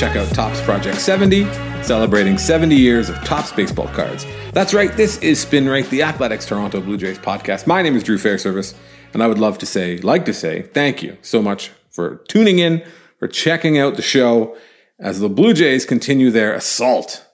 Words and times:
Check 0.00 0.16
out 0.16 0.32
Tops 0.34 0.62
Project 0.62 0.98
70, 0.98 1.44
celebrating 1.82 2.38
70 2.38 2.74
years 2.74 3.10
of 3.10 3.16
Tops 3.16 3.52
baseball 3.52 3.88
cards. 3.88 4.24
That's 4.54 4.72
right, 4.72 4.90
this 4.96 5.18
is 5.18 5.38
Spin 5.38 5.68
Rate, 5.68 5.90
the 5.90 6.00
Athletic's 6.00 6.46
Toronto 6.46 6.80
Blue 6.80 6.96
Jays 6.96 7.18
podcast. 7.18 7.66
My 7.66 7.82
name 7.82 7.94
is 7.94 8.02
Drew 8.02 8.16
Fairservice, 8.16 8.72
and 9.12 9.22
I 9.22 9.26
would 9.26 9.38
love 9.38 9.58
to 9.58 9.66
say, 9.66 9.98
like 9.98 10.24
to 10.24 10.32
say, 10.32 10.62
thank 10.62 11.02
you 11.02 11.18
so 11.20 11.42
much 11.42 11.70
for 11.90 12.24
tuning 12.28 12.60
in, 12.60 12.82
for 13.18 13.28
checking 13.28 13.76
out 13.76 13.96
the 13.96 14.02
show 14.02 14.56
as 14.98 15.20
the 15.20 15.28
Blue 15.28 15.52
Jays 15.52 15.84
continue 15.84 16.30
their 16.30 16.54
assault 16.54 17.26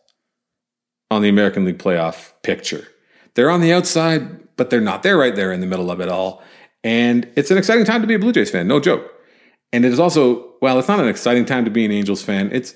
on 1.08 1.22
the 1.22 1.28
American 1.28 1.64
League 1.64 1.78
playoff 1.78 2.32
picture. 2.42 2.88
They're 3.34 3.48
on 3.48 3.60
the 3.60 3.72
outside, 3.72 4.56
but 4.56 4.70
they're 4.70 4.80
not. 4.80 5.04
They're 5.04 5.16
right 5.16 5.36
there 5.36 5.52
in 5.52 5.60
the 5.60 5.68
middle 5.68 5.88
of 5.88 6.00
it 6.00 6.08
all. 6.08 6.42
And 6.82 7.30
it's 7.36 7.52
an 7.52 7.58
exciting 7.58 7.84
time 7.84 8.00
to 8.00 8.08
be 8.08 8.14
a 8.14 8.18
Blue 8.18 8.32
Jays 8.32 8.50
fan, 8.50 8.66
no 8.66 8.80
joke. 8.80 9.12
And 9.72 9.84
it 9.84 9.92
is 9.92 10.00
also, 10.00 10.54
well, 10.60 10.78
it's 10.78 10.88
not 10.88 11.00
an 11.00 11.08
exciting 11.08 11.44
time 11.44 11.64
to 11.64 11.70
be 11.70 11.84
an 11.84 11.92
Angels 11.92 12.22
fan. 12.22 12.50
It's 12.52 12.74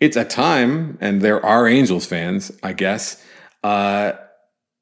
it's 0.00 0.16
a 0.16 0.24
time, 0.24 0.98
and 1.00 1.22
there 1.22 1.44
are 1.44 1.68
Angels 1.68 2.04
fans, 2.04 2.52
I 2.62 2.72
guess. 2.72 3.22
Uh, 3.62 4.12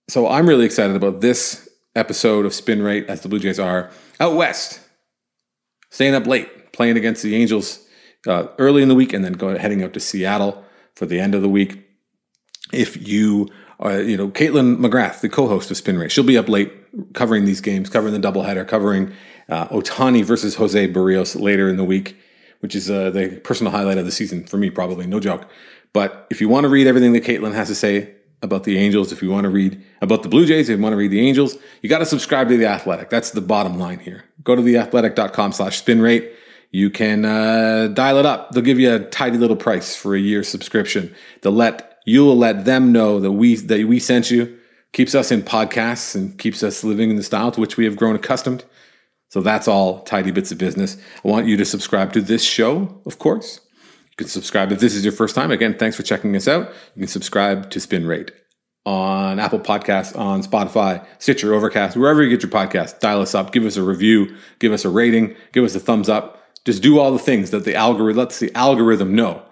so 0.08 0.28
I'm 0.28 0.48
really 0.48 0.64
excited 0.64 0.96
about 0.96 1.20
this 1.20 1.68
episode 1.94 2.46
of 2.46 2.54
Spin 2.54 2.82
Rate 2.82 3.06
as 3.08 3.20
the 3.20 3.28
Blue 3.28 3.38
Jays 3.38 3.60
are 3.60 3.90
out 4.18 4.34
west, 4.34 4.80
staying 5.90 6.14
up 6.14 6.26
late, 6.26 6.72
playing 6.72 6.96
against 6.96 7.22
the 7.22 7.36
Angels 7.36 7.86
uh, 8.26 8.46
early 8.58 8.82
in 8.82 8.88
the 8.88 8.94
week, 8.94 9.12
and 9.12 9.24
then 9.24 9.34
going 9.34 9.56
heading 9.56 9.82
out 9.82 9.92
to 9.92 10.00
Seattle 10.00 10.64
for 10.96 11.06
the 11.06 11.20
end 11.20 11.34
of 11.34 11.42
the 11.42 11.48
week. 11.48 11.86
If 12.72 13.06
you 13.06 13.48
uh, 13.84 13.98
you 13.98 14.16
know, 14.16 14.28
Caitlin 14.28 14.78
McGrath, 14.78 15.20
the 15.20 15.28
co-host 15.28 15.70
of 15.70 15.76
Spin 15.76 15.98
Rate, 15.98 16.12
she'll 16.12 16.24
be 16.24 16.38
up 16.38 16.48
late 16.48 16.72
covering 17.14 17.44
these 17.44 17.60
games, 17.60 17.88
covering 17.88 18.12
the 18.12 18.20
doubleheader, 18.20 18.66
covering 18.66 19.12
uh, 19.48 19.68
Ohtani 19.68 20.24
versus 20.24 20.54
Jose 20.56 20.88
Berrios 20.88 21.40
later 21.40 21.68
in 21.68 21.76
the 21.76 21.84
week, 21.84 22.16
which 22.60 22.74
is 22.74 22.90
uh, 22.90 23.10
the 23.10 23.40
personal 23.44 23.72
highlight 23.72 23.98
of 23.98 24.04
the 24.04 24.12
season 24.12 24.44
for 24.44 24.56
me, 24.56 24.70
probably, 24.70 25.06
no 25.06 25.20
joke. 25.20 25.48
But 25.92 26.26
if 26.30 26.40
you 26.40 26.48
want 26.48 26.64
to 26.64 26.68
read 26.68 26.86
everything 26.86 27.12
that 27.12 27.24
Caitlin 27.24 27.54
has 27.54 27.68
to 27.68 27.74
say 27.74 28.14
about 28.42 28.64
the 28.64 28.78
Angels, 28.78 29.12
if 29.12 29.22
you 29.22 29.30
want 29.30 29.44
to 29.44 29.50
read 29.50 29.82
about 30.00 30.22
the 30.22 30.28
Blue 30.28 30.46
Jays, 30.46 30.68
if 30.68 30.76
you 30.76 30.82
want 30.82 30.92
to 30.92 30.96
read 30.96 31.10
the 31.10 31.26
Angels, 31.26 31.56
you 31.80 31.88
got 31.88 31.98
to 31.98 32.06
subscribe 32.06 32.48
to 32.48 32.56
The 32.56 32.66
Athletic. 32.66 33.10
That's 33.10 33.30
the 33.30 33.40
bottom 33.40 33.78
line 33.78 33.98
here. 33.98 34.24
Go 34.42 34.56
to 34.56 34.62
theathletic.com 34.62 35.52
slash 35.52 35.78
spin 35.78 36.00
rate. 36.00 36.32
You 36.70 36.88
can 36.88 37.24
uh, 37.24 37.88
dial 37.88 38.16
it 38.16 38.26
up. 38.26 38.52
They'll 38.52 38.62
give 38.62 38.80
you 38.80 38.94
a 38.94 39.00
tidy 39.00 39.36
little 39.36 39.56
price 39.56 39.94
for 39.94 40.14
a 40.16 40.18
year 40.18 40.42
subscription. 40.42 41.14
They'll 41.42 41.52
let 41.52 42.00
you'll 42.06 42.36
let 42.36 42.64
them 42.64 42.92
know 42.92 43.20
that 43.20 43.32
we 43.32 43.56
that 43.56 43.86
we 43.86 43.98
sent 43.98 44.30
you. 44.30 44.58
Keeps 44.92 45.14
us 45.14 45.30
in 45.30 45.42
podcasts 45.42 46.14
and 46.14 46.38
keeps 46.38 46.62
us 46.62 46.84
living 46.84 47.10
in 47.10 47.16
the 47.16 47.22
style 47.22 47.50
to 47.52 47.60
which 47.60 47.76
we 47.76 47.84
have 47.84 47.96
grown 47.96 48.14
accustomed. 48.14 48.64
So 49.30 49.40
that's 49.40 49.66
all 49.66 50.02
tidy 50.02 50.30
bits 50.30 50.52
of 50.52 50.58
business. 50.58 50.98
I 51.24 51.28
want 51.28 51.46
you 51.46 51.56
to 51.56 51.64
subscribe 51.64 52.12
to 52.12 52.20
this 52.20 52.44
show, 52.44 53.00
of 53.06 53.18
course. 53.18 53.60
You 54.10 54.16
can 54.16 54.28
subscribe 54.28 54.70
if 54.72 54.80
this 54.80 54.94
is 54.94 55.04
your 55.04 55.12
first 55.14 55.34
time. 55.34 55.50
Again, 55.50 55.78
thanks 55.78 55.96
for 55.96 56.02
checking 56.02 56.36
us 56.36 56.46
out. 56.46 56.68
You 56.94 57.00
can 57.00 57.08
subscribe 57.08 57.70
to 57.70 57.80
Spin 57.80 58.06
Rate 58.06 58.30
on 58.84 59.38
Apple 59.38 59.60
Podcasts, 59.60 60.14
on 60.18 60.42
Spotify, 60.42 61.06
Stitcher, 61.18 61.54
Overcast, 61.54 61.96
wherever 61.96 62.22
you 62.22 62.28
get 62.28 62.42
your 62.42 62.50
podcast. 62.50 63.00
Dial 63.00 63.22
us 63.22 63.34
up, 63.34 63.52
give 63.52 63.64
us 63.64 63.76
a 63.76 63.82
review, 63.82 64.36
give 64.58 64.72
us 64.72 64.84
a 64.84 64.90
rating, 64.90 65.34
give 65.52 65.64
us 65.64 65.74
a 65.74 65.80
thumbs 65.80 66.10
up. 66.10 66.42
Just 66.66 66.82
do 66.82 66.98
all 66.98 67.12
the 67.12 67.18
things 67.18 67.50
that 67.50 67.64
the 67.64 67.74
algorithm 67.74 68.18
lets 68.18 68.38
the 68.38 68.54
algorithm 68.54 69.14
know 69.14 69.42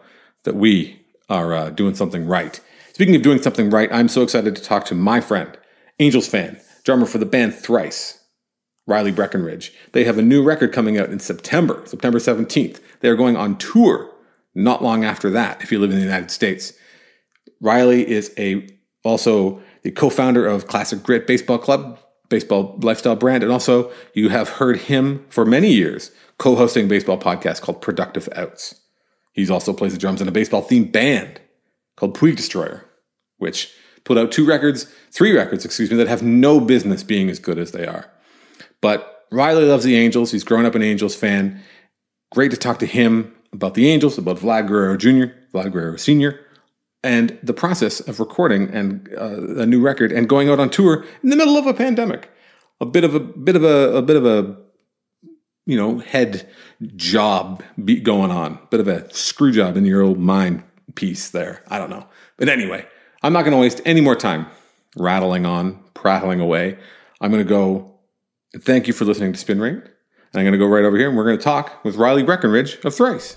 that 0.45 0.57
we 0.57 1.01
are 1.29 1.55
uh, 1.55 1.71
doing 1.71 1.95
something 1.95 2.27
right. 2.27 2.61
Speaking 3.01 3.17
of 3.17 3.23
doing 3.23 3.41
something 3.41 3.71
right, 3.71 3.91
I'm 3.91 4.09
so 4.09 4.21
excited 4.21 4.55
to 4.55 4.63
talk 4.63 4.85
to 4.85 4.95
my 4.95 5.23
friend, 5.23 5.57
Angels 6.01 6.29
fan, 6.29 6.61
drummer 6.85 7.07
for 7.07 7.17
the 7.17 7.25
band 7.25 7.55
Thrice, 7.55 8.23
Riley 8.87 9.11
Breckenridge. 9.11 9.73
They 9.93 10.05
have 10.05 10.19
a 10.19 10.23
new 10.23 10.43
record 10.43 10.75
coming 10.75 10.99
out 10.99 11.09
in 11.09 11.19
September, 11.19 11.83
September 11.87 12.19
17th. 12.19 12.79
They 13.01 13.09
are 13.09 13.17
going 13.17 13.39
on 13.39 13.57
tour 13.57 14.13
not 14.55 14.83
long 14.83 15.03
after 15.03 15.31
that, 15.31 15.63
if 15.63 15.73
you 15.73 15.79
live 15.79 15.93
in 15.93 15.97
the 15.97 16.05
United 16.05 16.31
States. 16.31 16.75
Riley 17.63 18.07
is 18.07 18.35
a 18.37 18.69
also 19.03 19.63
the 19.81 19.93
co-founder 19.93 20.47
of 20.47 20.67
Classic 20.67 21.03
Grit 21.03 21.27
Baseball 21.27 21.57
Club, 21.57 21.99
baseball 22.29 22.79
lifestyle 22.83 23.17
brand, 23.17 23.43
and 23.43 23.51
also 23.51 23.91
you 24.13 24.29
have 24.29 24.51
heard 24.51 24.77
him 24.77 25.25
for 25.31 25.47
many 25.47 25.73
years 25.73 26.11
co-hosting 26.37 26.85
a 26.85 26.89
baseball 26.89 27.17
podcast 27.17 27.63
called 27.63 27.81
Productive 27.81 28.29
Outs. 28.37 28.79
He 29.33 29.49
also 29.49 29.73
plays 29.73 29.95
the 29.95 29.99
drums 29.99 30.21
in 30.21 30.29
a 30.29 30.33
baseball 30.33 30.63
themed 30.63 30.93
band 30.93 31.41
called 31.97 32.15
Puig 32.15 32.37
Destroyer, 32.37 32.85
which 33.41 33.73
put 34.05 34.17
out 34.17 34.33
two 34.33 34.47
records, 34.47 34.87
three 35.11 35.37
records, 35.37 35.65
excuse 35.65 35.91
me, 35.91 35.97
that 35.97 36.09
have 36.09 36.23
no 36.23 36.61
business 36.61 37.03
being 37.03 37.29
as 37.29 37.39
good 37.39 37.59
as 37.59 37.73
they 37.73 37.87
are. 37.87 38.11
But 38.81 39.27
Riley 39.31 39.65
loves 39.65 39.85
the 39.85 39.97
Angels. 39.97 40.33
He's 40.33 40.45
grown 40.45 40.65
up 40.65 40.75
an 40.75 40.83
Angels 40.83 41.15
fan. 41.15 41.61
Great 42.33 42.51
to 42.53 42.57
talk 42.57 42.79
to 42.79 42.87
him 42.87 43.35
about 43.53 43.75
the 43.75 43.89
Angels, 43.91 44.17
about 44.17 44.39
Vlad 44.39 44.69
Guerrero 44.69 44.97
Jr., 44.97 45.35
Vlad 45.53 45.73
Guerrero 45.73 45.97
Sr., 45.97 46.41
and 47.03 47.39
the 47.43 47.55
process 47.55 48.01
of 48.01 48.21
recording 48.21 48.69
and 48.71 49.09
uh, 49.19 49.63
a 49.63 49.67
new 49.67 49.81
record 49.81 50.13
and 50.13 50.29
going 50.29 50.51
out 50.51 50.61
on 50.61 50.69
tour 50.69 51.05
in 51.23 51.31
the 51.31 51.37
middle 51.37 51.57
of 51.57 51.67
a 51.67 51.75
pandemic. 51.75 52.31
A 52.81 52.87
bit 52.87 53.05
of 53.05 53.15
a 53.15 53.21
bit 53.21 53.57
of 53.57 53.65
a, 53.65 53.97
a 53.97 54.03
bit 54.03 54.17
of 54.17 54.25
a 54.25 54.57
you 55.71 55.77
know, 55.77 55.99
head 55.99 56.49
job 56.97 57.63
going 58.03 58.33
on. 58.33 58.59
Bit 58.71 58.81
of 58.81 58.89
a 58.89 59.13
screw 59.15 59.53
job 59.53 59.77
in 59.77 59.85
your 59.85 60.03
old 60.03 60.19
mind 60.19 60.65
piece 60.97 61.31
there. 61.31 61.63
I 61.69 61.79
don't 61.79 61.91
know. 61.91 62.07
But 62.37 62.49
anyway, 62.49 62.87
I'm 63.23 63.33
not 63.33 63.43
going 63.43 63.53
to 63.53 63.59
waste 63.59 63.81
any 63.85 64.01
more 64.01 64.17
time 64.17 64.47
rattling 64.97 65.45
on, 65.45 65.83
prattling 65.95 66.41
away. 66.41 66.79
I'm 67.21 67.31
going 67.31 67.45
to 67.45 67.49
go. 67.49 67.99
Thank 68.59 68.87
you 68.87 68.93
for 68.93 69.05
listening 69.05 69.33
to 69.33 69.39
Spin 69.39 69.61
Rate. 69.61 69.75
And 69.75 70.41
I'm 70.41 70.45
going 70.45 70.53
to 70.53 70.59
go 70.59 70.67
right 70.67 70.85
over 70.85 70.97
here 70.97 71.09
and 71.09 71.17
we're 71.17 71.25
going 71.25 71.39
to 71.39 71.43
talk 71.43 71.85
with 71.85 71.97
Riley 71.97 72.23
Breckenridge 72.23 72.79
of 72.85 72.95
Thrice. 72.95 73.37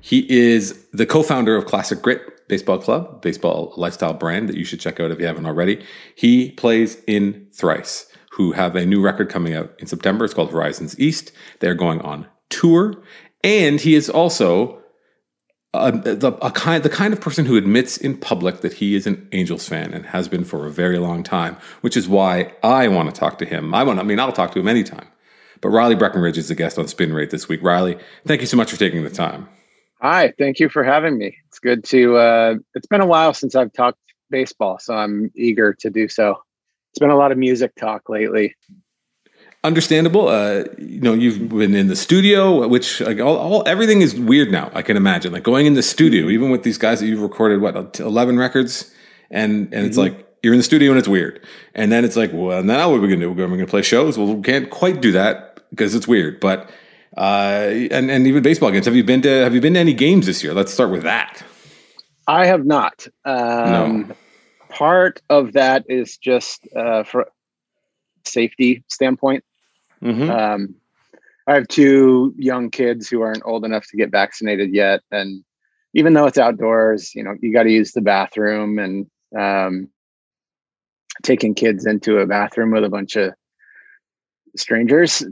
He 0.00 0.28
is 0.30 0.86
the 0.92 1.06
co 1.06 1.22
founder 1.22 1.56
of 1.56 1.64
Classic 1.64 2.00
Grit 2.02 2.46
Baseball 2.48 2.78
Club, 2.78 3.22
baseball 3.22 3.72
lifestyle 3.76 4.12
brand 4.12 4.48
that 4.48 4.56
you 4.56 4.64
should 4.64 4.80
check 4.80 5.00
out 5.00 5.10
if 5.10 5.18
you 5.18 5.26
haven't 5.26 5.46
already. 5.46 5.84
He 6.14 6.50
plays 6.52 7.02
in 7.06 7.46
Thrice 7.52 8.06
who 8.32 8.52
have 8.52 8.76
a 8.76 8.84
new 8.84 9.00
record 9.00 9.30
coming 9.30 9.54
out 9.54 9.72
in 9.78 9.86
September. 9.86 10.24
It's 10.24 10.34
called 10.34 10.50
Horizons 10.50 10.98
East. 11.00 11.32
They're 11.60 11.74
going 11.74 12.00
on 12.02 12.26
tour. 12.50 13.02
And 13.42 13.80
he 13.80 13.94
is 13.94 14.10
also 14.10 14.82
a, 15.74 15.92
the, 15.92 16.32
a 16.42 16.50
kind, 16.50 16.82
the 16.82 16.88
kind 16.88 17.12
of 17.12 17.20
person 17.20 17.44
who 17.44 17.56
admits 17.56 17.96
in 17.96 18.16
public 18.16 18.60
that 18.60 18.74
he 18.74 18.94
is 18.94 19.06
an 19.06 19.28
Angels 19.32 19.68
fan 19.68 19.92
and 19.92 20.06
has 20.06 20.28
been 20.28 20.44
for 20.44 20.66
a 20.66 20.70
very 20.70 20.98
long 20.98 21.22
time, 21.22 21.56
which 21.80 21.96
is 21.96 22.08
why 22.08 22.52
I 22.62 22.88
want 22.88 23.14
to 23.14 23.18
talk 23.18 23.38
to 23.38 23.44
him. 23.44 23.74
I 23.74 23.82
want, 23.82 23.98
I 23.98 24.02
mean, 24.02 24.20
I'll 24.20 24.32
talk 24.32 24.52
to 24.52 24.60
him 24.60 24.68
anytime. 24.68 25.06
But 25.60 25.70
Riley 25.70 25.94
Breckenridge 25.94 26.38
is 26.38 26.48
the 26.48 26.54
guest 26.54 26.78
on 26.78 26.88
Spin 26.88 27.12
Rate 27.12 27.30
this 27.30 27.48
week. 27.48 27.62
Riley, 27.62 27.98
thank 28.26 28.40
you 28.40 28.46
so 28.46 28.56
much 28.56 28.70
for 28.70 28.78
taking 28.78 29.02
the 29.02 29.10
time. 29.10 29.48
Hi, 30.02 30.34
thank 30.38 30.60
you 30.60 30.68
for 30.68 30.84
having 30.84 31.16
me. 31.16 31.36
It's 31.48 31.58
good 31.58 31.84
to. 31.84 32.16
Uh, 32.16 32.54
it's 32.74 32.86
been 32.86 33.00
a 33.00 33.06
while 33.06 33.32
since 33.32 33.54
I've 33.54 33.72
talked 33.72 33.98
baseball, 34.28 34.78
so 34.78 34.94
I'm 34.94 35.30
eager 35.34 35.72
to 35.80 35.88
do 35.88 36.08
so. 36.08 36.42
It's 36.90 36.98
been 36.98 37.10
a 37.10 37.16
lot 37.16 37.32
of 37.32 37.38
music 37.38 37.74
talk 37.76 38.08
lately. 38.10 38.54
Understandable. 39.64 40.28
Uh, 40.28 40.64
you 40.76 41.00
know, 41.00 41.14
you've 41.14 41.48
been 41.48 41.74
in 41.74 41.88
the 41.88 41.96
studio, 41.96 42.68
which 42.68 43.00
like 43.00 43.18
all, 43.18 43.38
all 43.38 43.62
everything 43.66 44.02
is 44.02 44.14
weird 44.14 44.52
now. 44.52 44.70
I 44.74 44.82
can 44.82 44.94
imagine 44.94 45.32
like 45.32 45.42
going 45.42 45.64
in 45.64 45.72
the 45.72 45.82
studio, 45.82 46.28
even 46.28 46.50
with 46.50 46.64
these 46.64 46.76
guys 46.76 47.00
that 47.00 47.06
you've 47.06 47.22
recorded 47.22 47.62
what 47.62 47.98
eleven 47.98 48.36
records, 48.36 48.94
and 49.30 49.72
and 49.72 49.86
it's 49.86 49.96
mm-hmm. 49.96 50.14
like 50.14 50.28
you're 50.42 50.52
in 50.52 50.58
the 50.58 50.64
studio 50.64 50.90
and 50.90 50.98
it's 50.98 51.08
weird, 51.08 51.42
and 51.74 51.90
then 51.90 52.04
it's 52.04 52.14
like, 52.14 52.30
well, 52.34 52.62
now 52.62 52.90
what 52.90 52.98
are 52.98 53.00
we 53.00 53.08
gonna 53.08 53.22
do? 53.22 53.32
We're 53.32 53.46
gonna 53.46 53.66
play 53.66 53.80
shows. 53.80 54.18
Well, 54.18 54.34
we 54.34 54.42
can't 54.42 54.68
quite 54.68 55.00
do 55.00 55.12
that 55.12 55.60
because 55.70 55.94
it's 55.94 56.06
weird, 56.06 56.40
but. 56.40 56.70
Uh, 57.16 57.70
and 57.92 58.10
and 58.10 58.26
even 58.26 58.42
baseball 58.42 58.72
games. 58.72 58.86
Have 58.86 58.96
you 58.96 59.04
been 59.04 59.22
to 59.22 59.28
Have 59.28 59.54
you 59.54 59.60
been 59.60 59.74
to 59.74 59.78
any 59.78 59.94
games 59.94 60.26
this 60.26 60.42
year? 60.42 60.52
Let's 60.52 60.74
start 60.74 60.90
with 60.90 61.04
that. 61.04 61.44
I 62.26 62.46
have 62.46 62.66
not. 62.66 63.06
Um, 63.24 64.08
no. 64.08 64.16
Part 64.68 65.22
of 65.30 65.52
that 65.52 65.84
is 65.88 66.16
just 66.16 66.66
uh, 66.74 67.04
for 67.04 67.28
safety 68.24 68.82
standpoint. 68.88 69.44
Mm-hmm. 70.02 70.30
Um, 70.30 70.74
I 71.46 71.54
have 71.54 71.68
two 71.68 72.34
young 72.38 72.70
kids 72.70 73.08
who 73.08 73.20
aren't 73.22 73.44
old 73.44 73.64
enough 73.64 73.86
to 73.88 73.96
get 73.96 74.10
vaccinated 74.10 74.74
yet, 74.74 75.00
and 75.10 75.44
even 75.94 76.14
though 76.14 76.26
it's 76.26 76.38
outdoors, 76.38 77.14
you 77.14 77.22
know, 77.22 77.34
you 77.40 77.52
got 77.52 77.64
to 77.64 77.70
use 77.70 77.92
the 77.92 78.00
bathroom, 78.00 78.78
and 78.78 79.06
um, 79.38 79.88
taking 81.22 81.54
kids 81.54 81.86
into 81.86 82.18
a 82.18 82.26
bathroom 82.26 82.70
with 82.70 82.84
a 82.84 82.88
bunch 82.88 83.16
of 83.16 83.34
strangers 84.56 85.24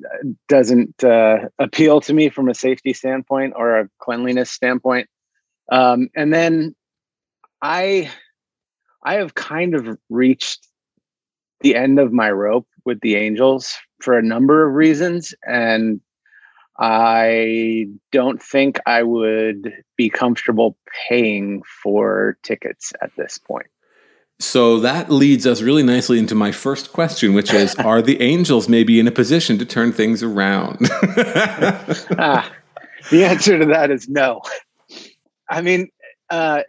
doesn't 0.49 1.05
uh, 1.05 1.38
appeal 1.59 2.00
to 2.00 2.12
me 2.12 2.29
from 2.29 2.49
a 2.49 2.55
safety 2.55 2.93
standpoint 2.93 3.55
or 3.56 3.79
a 3.79 3.88
cleanliness 3.99 4.50
standpoint. 4.50 5.09
Um, 5.70 6.09
and 6.17 6.32
then 6.35 6.75
I, 7.61 8.11
I 9.05 9.14
have 9.14 9.35
kind 9.35 9.75
of 9.75 9.97
reached 10.11 10.67
the 11.62 11.75
end 11.75 11.99
of 11.99 12.12
my 12.12 12.31
rope 12.31 12.67
with 12.85 13.00
the 13.00 13.17
Angels 13.17 13.76
for 14.00 14.19
a 14.19 14.23
number 14.23 14.67
of 14.67 14.75
reasons, 14.75 15.35
and 15.47 16.00
I 16.79 17.87
don't 18.11 18.43
think 18.43 18.81
I 18.87 19.03
would 19.03 19.73
be 19.97 20.11
comfortable 20.11 20.76
paying 21.09 21.62
for 21.82 22.38
tickets 22.43 22.93
at 23.00 23.12
this 23.17 23.38
point. 23.38 23.67
So 24.41 24.81
that 24.81 25.09
leads 25.09 25.47
us 25.47 25.62
really 25.62 25.85
nicely 25.85 26.19
into 26.19 26.35
my 26.35 26.50
first 26.50 26.93
question, 26.93 27.35
which 27.35 27.55
is 27.55 27.75
Are 27.76 28.03
the 28.03 28.20
Angels 28.20 28.69
maybe 28.69 28.99
in 28.99 29.06
a 29.06 29.12
position 29.12 29.59
to 29.59 29.64
turn 29.64 29.93
things 29.93 30.23
around? 30.23 30.79
ah, 32.19 32.50
the 33.11 33.25
answer 33.25 33.59
to 33.59 33.67
that 33.67 33.93
is 33.93 34.09
no. 34.09 34.41
I 35.49 35.62
mean, 35.62 35.91
uh, 36.31 36.62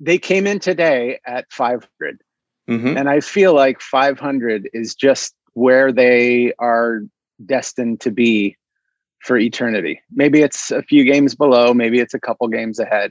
they 0.00 0.18
came 0.18 0.46
in 0.46 0.58
today 0.58 1.20
at 1.24 1.52
500. 1.52 2.20
Mm-hmm. 2.68 2.96
And 2.98 3.08
I 3.08 3.20
feel 3.20 3.54
like 3.54 3.80
500 3.80 4.68
is 4.72 4.94
just 4.94 5.34
where 5.54 5.90
they 5.90 6.52
are 6.58 7.00
destined 7.44 8.00
to 8.00 8.10
be 8.10 8.56
for 9.20 9.36
eternity. 9.36 10.00
Maybe 10.12 10.42
it's 10.42 10.70
a 10.70 10.82
few 10.82 11.04
games 11.04 11.34
below, 11.34 11.74
maybe 11.74 11.98
it's 11.98 12.14
a 12.14 12.20
couple 12.20 12.46
games 12.48 12.78
ahead, 12.78 13.10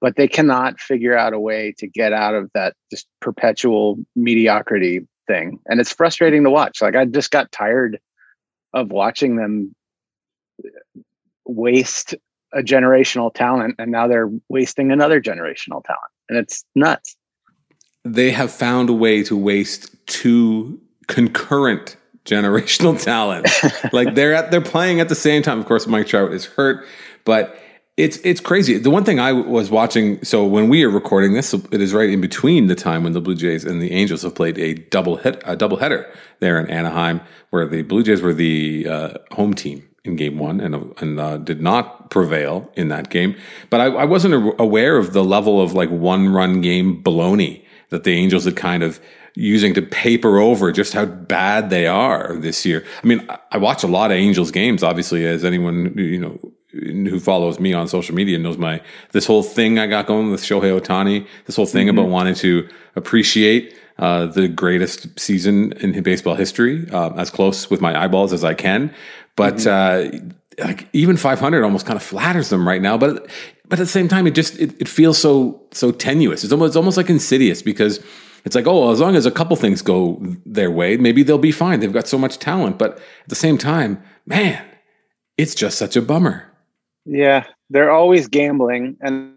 but 0.00 0.16
they 0.16 0.28
cannot 0.28 0.80
figure 0.80 1.16
out 1.16 1.32
a 1.32 1.40
way 1.40 1.74
to 1.78 1.86
get 1.86 2.12
out 2.12 2.34
of 2.34 2.50
that 2.54 2.74
just 2.90 3.06
perpetual 3.20 3.98
mediocrity 4.16 5.06
thing. 5.26 5.60
And 5.66 5.80
it's 5.80 5.92
frustrating 5.92 6.44
to 6.44 6.50
watch. 6.50 6.80
Like 6.80 6.96
I 6.96 7.04
just 7.04 7.30
got 7.30 7.52
tired 7.52 7.98
of 8.72 8.90
watching 8.90 9.36
them 9.36 9.74
waste 11.44 12.14
a 12.52 12.62
generational 12.62 13.32
talent 13.34 13.74
and 13.78 13.90
now 13.90 14.06
they're 14.06 14.30
wasting 14.48 14.92
another 14.92 15.20
generational 15.20 15.84
talent. 15.84 16.12
And 16.28 16.38
it's 16.38 16.64
nuts. 16.74 17.16
They 18.04 18.30
have 18.30 18.50
found 18.50 18.90
a 18.90 18.92
way 18.92 19.22
to 19.24 19.36
waste 19.36 19.94
two 20.06 20.80
concurrent 21.06 21.96
generational 22.24 23.02
talent. 23.02 23.48
like 23.92 24.14
they're 24.14 24.34
at 24.34 24.50
they're 24.50 24.60
playing 24.60 25.00
at 25.00 25.08
the 25.08 25.14
same 25.14 25.42
time. 25.42 25.58
Of 25.58 25.66
course, 25.66 25.86
Mike 25.86 26.06
Trout 26.06 26.32
is 26.32 26.46
hurt, 26.46 26.86
but 27.24 27.58
it's 27.96 28.16
it's 28.18 28.40
crazy. 28.40 28.78
The 28.78 28.90
one 28.90 29.04
thing 29.04 29.20
I 29.20 29.32
was 29.32 29.70
watching. 29.70 30.22
So 30.24 30.44
when 30.44 30.68
we 30.68 30.84
are 30.84 30.90
recording 30.90 31.34
this, 31.34 31.54
it 31.54 31.80
is 31.80 31.94
right 31.94 32.10
in 32.10 32.20
between 32.20 32.66
the 32.66 32.74
time 32.74 33.04
when 33.04 33.12
the 33.12 33.20
Blue 33.20 33.36
Jays 33.36 33.64
and 33.64 33.80
the 33.80 33.92
Angels 33.92 34.22
have 34.22 34.34
played 34.34 34.58
a 34.58 34.74
double 34.74 35.16
hit 35.16 35.42
a 35.44 35.56
double 35.56 35.76
header 35.76 36.10
there 36.40 36.58
in 36.58 36.68
Anaheim, 36.70 37.20
where 37.50 37.66
the 37.66 37.82
Blue 37.82 38.02
Jays 38.02 38.20
were 38.20 38.34
the 38.34 38.88
uh, 38.88 39.14
home 39.32 39.54
team 39.54 39.88
in 40.04 40.16
Game 40.16 40.38
One 40.38 40.60
and 40.60 40.92
and 41.00 41.20
uh, 41.20 41.36
did 41.36 41.62
not 41.62 42.10
prevail 42.10 42.70
in 42.74 42.88
that 42.88 43.10
game. 43.10 43.36
But 43.70 43.80
I, 43.80 43.86
I 43.86 44.04
wasn't 44.04 44.54
aware 44.58 44.96
of 44.96 45.12
the 45.12 45.22
level 45.22 45.60
of 45.60 45.72
like 45.72 45.90
one 45.90 46.30
run 46.30 46.60
game 46.62 47.00
baloney 47.02 47.63
that 47.94 48.02
the 48.02 48.12
Angels 48.12 48.44
had 48.44 48.56
kind 48.56 48.82
of 48.82 49.00
using 49.36 49.72
to 49.74 49.82
paper 49.82 50.38
over 50.38 50.72
just 50.72 50.92
how 50.92 51.04
bad 51.04 51.70
they 51.70 51.86
are 51.86 52.36
this 52.36 52.66
year. 52.66 52.84
I 53.02 53.06
mean, 53.06 53.26
I 53.52 53.58
watch 53.58 53.84
a 53.84 53.86
lot 53.86 54.10
of 54.10 54.16
Angels 54.16 54.50
games, 54.50 54.82
obviously, 54.82 55.24
as 55.24 55.44
anyone, 55.44 55.96
you 55.96 56.18
know, 56.18 56.38
who 56.72 57.20
follows 57.20 57.60
me 57.60 57.72
on 57.72 57.86
social 57.86 58.16
media 58.16 58.36
knows 58.36 58.58
my, 58.58 58.80
this 59.12 59.26
whole 59.26 59.44
thing 59.44 59.78
I 59.78 59.86
got 59.86 60.06
going 60.06 60.32
with 60.32 60.42
Shohei 60.42 60.76
Ohtani, 60.78 61.26
this 61.46 61.54
whole 61.54 61.66
thing 61.66 61.86
mm-hmm. 61.86 61.98
about 61.98 62.10
wanting 62.10 62.34
to 62.36 62.68
appreciate 62.96 63.76
uh, 63.98 64.26
the 64.26 64.48
greatest 64.48 65.18
season 65.18 65.72
in 65.74 66.02
baseball 66.02 66.34
history, 66.34 66.90
uh, 66.90 67.10
as 67.14 67.30
close 67.30 67.70
with 67.70 67.80
my 67.80 67.96
eyeballs 68.02 68.32
as 68.32 68.42
I 68.42 68.54
can. 68.54 68.92
But, 69.36 69.58
mm-hmm. 69.58 70.28
uh, 70.28 70.34
like 70.58 70.88
even 70.92 71.16
500 71.16 71.64
almost 71.64 71.86
kind 71.86 71.96
of 71.96 72.02
flatters 72.02 72.48
them 72.48 72.66
right 72.66 72.82
now. 72.82 72.96
But, 72.96 73.28
but 73.68 73.78
at 73.78 73.84
the 73.84 73.86
same 73.86 74.08
time, 74.08 74.26
it 74.26 74.34
just, 74.34 74.58
it, 74.58 74.80
it 74.80 74.88
feels 74.88 75.18
so, 75.18 75.62
so 75.72 75.90
tenuous. 75.90 76.44
It's 76.44 76.52
almost, 76.52 76.70
it's 76.70 76.76
almost 76.76 76.96
like 76.96 77.10
insidious 77.10 77.62
because 77.62 78.04
it's 78.44 78.54
like, 78.54 78.66
oh, 78.66 78.80
well, 78.80 78.90
as 78.90 79.00
long 79.00 79.16
as 79.16 79.26
a 79.26 79.30
couple 79.30 79.56
things 79.56 79.82
go 79.82 80.20
their 80.44 80.70
way, 80.70 80.96
maybe 80.96 81.22
they'll 81.22 81.38
be 81.38 81.52
fine. 81.52 81.80
They've 81.80 81.92
got 81.92 82.06
so 82.06 82.18
much 82.18 82.38
talent. 82.38 82.78
But 82.78 82.98
at 82.98 83.28
the 83.28 83.34
same 83.34 83.58
time, 83.58 84.02
man, 84.26 84.64
it's 85.38 85.54
just 85.54 85.78
such 85.78 85.96
a 85.96 86.02
bummer. 86.02 86.50
Yeah, 87.06 87.46
they're 87.70 87.90
always 87.90 88.28
gambling. 88.28 88.96
And 89.00 89.34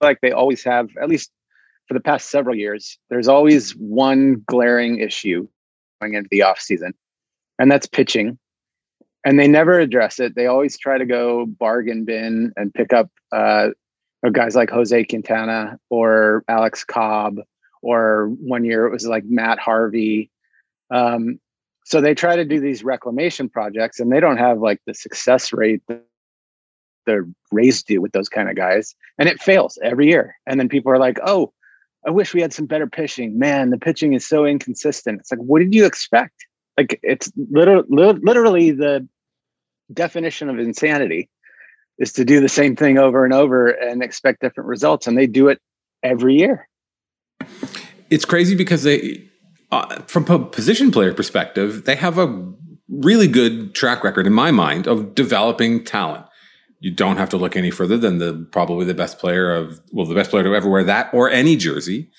like 0.00 0.20
they 0.20 0.32
always 0.32 0.64
have, 0.64 0.88
at 1.00 1.08
least 1.08 1.30
for 1.86 1.94
the 1.94 2.00
past 2.00 2.30
several 2.30 2.56
years, 2.56 2.98
there's 3.10 3.28
always 3.28 3.72
one 3.72 4.42
glaring 4.46 4.98
issue 4.98 5.46
going 6.00 6.14
into 6.14 6.28
the 6.30 6.42
off 6.42 6.58
season, 6.58 6.94
and 7.58 7.70
that's 7.70 7.86
pitching. 7.86 8.38
And 9.24 9.38
they 9.38 9.46
never 9.46 9.78
address 9.78 10.18
it. 10.18 10.34
They 10.34 10.46
always 10.46 10.76
try 10.76 10.98
to 10.98 11.06
go 11.06 11.46
bargain 11.46 12.04
bin 12.04 12.52
and 12.56 12.74
pick 12.74 12.92
up 12.92 13.08
uh, 13.30 13.68
guys 14.32 14.56
like 14.56 14.70
Jose 14.70 15.04
Quintana 15.04 15.78
or 15.90 16.44
Alex 16.48 16.84
Cobb 16.84 17.38
or 17.82 18.28
one 18.40 18.64
year 18.64 18.86
it 18.86 18.92
was 18.92 19.06
like 19.06 19.24
Matt 19.24 19.58
Harvey. 19.58 20.30
Um, 20.90 21.40
so 21.84 22.00
they 22.00 22.14
try 22.14 22.36
to 22.36 22.44
do 22.44 22.60
these 22.60 22.84
reclamation 22.84 23.48
projects 23.48 23.98
and 23.98 24.12
they 24.12 24.20
don't 24.20 24.36
have 24.36 24.58
like 24.58 24.80
the 24.86 24.94
success 24.94 25.52
rate 25.52 25.82
that 25.88 26.04
the 27.06 27.32
Rays 27.50 27.82
do 27.82 28.00
with 28.00 28.12
those 28.12 28.28
kind 28.28 28.48
of 28.48 28.56
guys. 28.56 28.94
And 29.18 29.28
it 29.28 29.42
fails 29.42 29.78
every 29.82 30.08
year. 30.08 30.36
And 30.46 30.58
then 30.58 30.68
people 30.68 30.92
are 30.92 30.98
like, 30.98 31.18
oh, 31.24 31.52
I 32.06 32.10
wish 32.10 32.34
we 32.34 32.40
had 32.40 32.52
some 32.52 32.66
better 32.66 32.86
pitching. 32.86 33.38
Man, 33.38 33.70
the 33.70 33.78
pitching 33.78 34.12
is 34.12 34.26
so 34.26 34.44
inconsistent. 34.44 35.20
It's 35.20 35.30
like, 35.30 35.40
what 35.40 35.60
did 35.60 35.74
you 35.74 35.84
expect? 35.84 36.46
Like, 36.78 36.98
it's 37.02 37.30
literally, 37.36 37.86
literally 37.90 38.70
the 38.70 39.06
definition 39.92 40.48
of 40.48 40.58
insanity 40.58 41.28
is 41.98 42.12
to 42.14 42.24
do 42.24 42.40
the 42.40 42.48
same 42.48 42.74
thing 42.76 42.98
over 42.98 43.24
and 43.24 43.34
over 43.34 43.68
and 43.68 44.02
expect 44.02 44.40
different 44.40 44.68
results. 44.68 45.06
And 45.06 45.16
they 45.16 45.26
do 45.26 45.48
it 45.48 45.60
every 46.02 46.34
year. 46.34 46.68
It's 48.10 48.24
crazy 48.24 48.54
because 48.54 48.82
they, 48.82 49.28
uh, 49.70 50.02
from 50.02 50.26
a 50.28 50.38
position 50.38 50.90
player 50.90 51.14
perspective, 51.14 51.84
they 51.84 51.96
have 51.96 52.18
a 52.18 52.52
really 52.88 53.28
good 53.28 53.74
track 53.74 54.04
record 54.04 54.26
in 54.26 54.32
my 54.32 54.50
mind 54.50 54.86
of 54.86 55.14
developing 55.14 55.84
talent. 55.84 56.26
You 56.80 56.90
don't 56.90 57.16
have 57.16 57.28
to 57.30 57.36
look 57.36 57.56
any 57.56 57.70
further 57.70 57.96
than 57.96 58.18
the 58.18 58.46
probably 58.50 58.84
the 58.84 58.94
best 58.94 59.18
player 59.18 59.54
of 59.54 59.80
well, 59.92 60.04
the 60.04 60.14
best 60.14 60.30
player 60.30 60.42
to 60.42 60.54
ever 60.54 60.68
wear 60.68 60.84
that 60.84 61.12
or 61.14 61.30
any 61.30 61.56
jersey. 61.56 62.10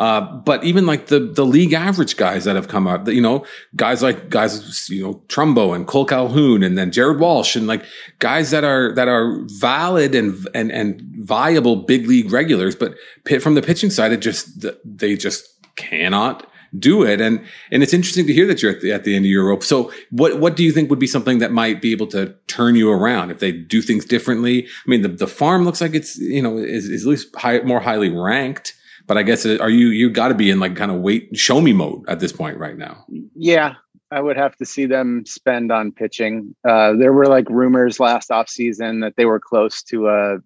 Uh, 0.00 0.22
but 0.22 0.64
even 0.64 0.86
like 0.86 1.08
the 1.08 1.20
the 1.20 1.44
league 1.44 1.74
average 1.74 2.16
guys 2.16 2.44
that 2.44 2.56
have 2.56 2.68
come 2.68 2.86
up, 2.86 3.06
you 3.06 3.20
know, 3.20 3.44
guys 3.76 4.02
like 4.02 4.30
guys, 4.30 4.88
you 4.88 5.02
know, 5.02 5.22
Trumbo 5.28 5.76
and 5.76 5.86
Kole 5.86 6.08
Calhoun, 6.08 6.62
and 6.62 6.78
then 6.78 6.90
Jared 6.90 7.20
Walsh, 7.20 7.54
and 7.54 7.66
like 7.66 7.84
guys 8.18 8.50
that 8.50 8.64
are 8.64 8.94
that 8.94 9.08
are 9.08 9.44
valid 9.58 10.14
and 10.14 10.48
and 10.54 10.72
and 10.72 11.02
viable 11.18 11.76
big 11.76 12.06
league 12.06 12.32
regulars, 12.32 12.74
but 12.74 12.94
from 13.42 13.54
the 13.56 13.60
pitching 13.60 13.90
side, 13.90 14.10
it 14.10 14.22
just 14.22 14.64
they 14.82 15.16
just 15.16 15.46
cannot 15.76 16.46
do 16.78 17.04
it. 17.04 17.20
And 17.20 17.44
and 17.70 17.82
it's 17.82 17.92
interesting 17.92 18.26
to 18.26 18.32
hear 18.32 18.46
that 18.46 18.62
you're 18.62 18.72
at 18.72 18.80
the, 18.80 18.92
at 18.92 19.04
the 19.04 19.14
end 19.14 19.26
of 19.26 19.30
your 19.30 19.48
rope. 19.48 19.62
So 19.62 19.92
what 20.10 20.40
what 20.40 20.56
do 20.56 20.64
you 20.64 20.72
think 20.72 20.88
would 20.88 20.98
be 20.98 21.06
something 21.06 21.40
that 21.40 21.52
might 21.52 21.82
be 21.82 21.92
able 21.92 22.06
to 22.06 22.34
turn 22.46 22.74
you 22.74 22.90
around 22.90 23.30
if 23.30 23.40
they 23.40 23.52
do 23.52 23.82
things 23.82 24.06
differently? 24.06 24.64
I 24.64 24.90
mean, 24.90 25.02
the 25.02 25.08
the 25.08 25.26
farm 25.26 25.66
looks 25.66 25.82
like 25.82 25.94
it's 25.94 26.16
you 26.16 26.40
know 26.40 26.56
is, 26.56 26.88
is 26.88 27.02
at 27.04 27.10
least 27.10 27.36
high, 27.36 27.60
more 27.60 27.80
highly 27.80 28.08
ranked. 28.08 28.74
But 29.10 29.18
I 29.18 29.24
guess 29.24 29.44
uh, 29.44 29.58
are 29.60 29.70
you 29.70 29.88
you 29.88 30.08
got 30.08 30.28
to 30.28 30.34
be 30.34 30.52
in 30.52 30.60
like 30.60 30.76
kind 30.76 30.92
of 30.92 31.00
wait 31.00 31.36
show 31.36 31.60
me 31.60 31.72
mode 31.72 32.08
at 32.08 32.20
this 32.20 32.30
point 32.30 32.58
right 32.58 32.78
now? 32.78 33.04
Yeah, 33.34 33.74
I 34.12 34.20
would 34.20 34.36
have 34.36 34.54
to 34.58 34.64
see 34.64 34.86
them 34.86 35.24
spend 35.26 35.72
on 35.72 35.90
pitching. 35.90 36.54
Uh, 36.64 36.92
there 36.92 37.12
were 37.12 37.26
like 37.26 37.50
rumors 37.50 37.98
last 37.98 38.30
offseason 38.30 39.00
that 39.00 39.14
they 39.16 39.24
were 39.24 39.40
close 39.40 39.82
to 39.82 40.06
a 40.06 40.36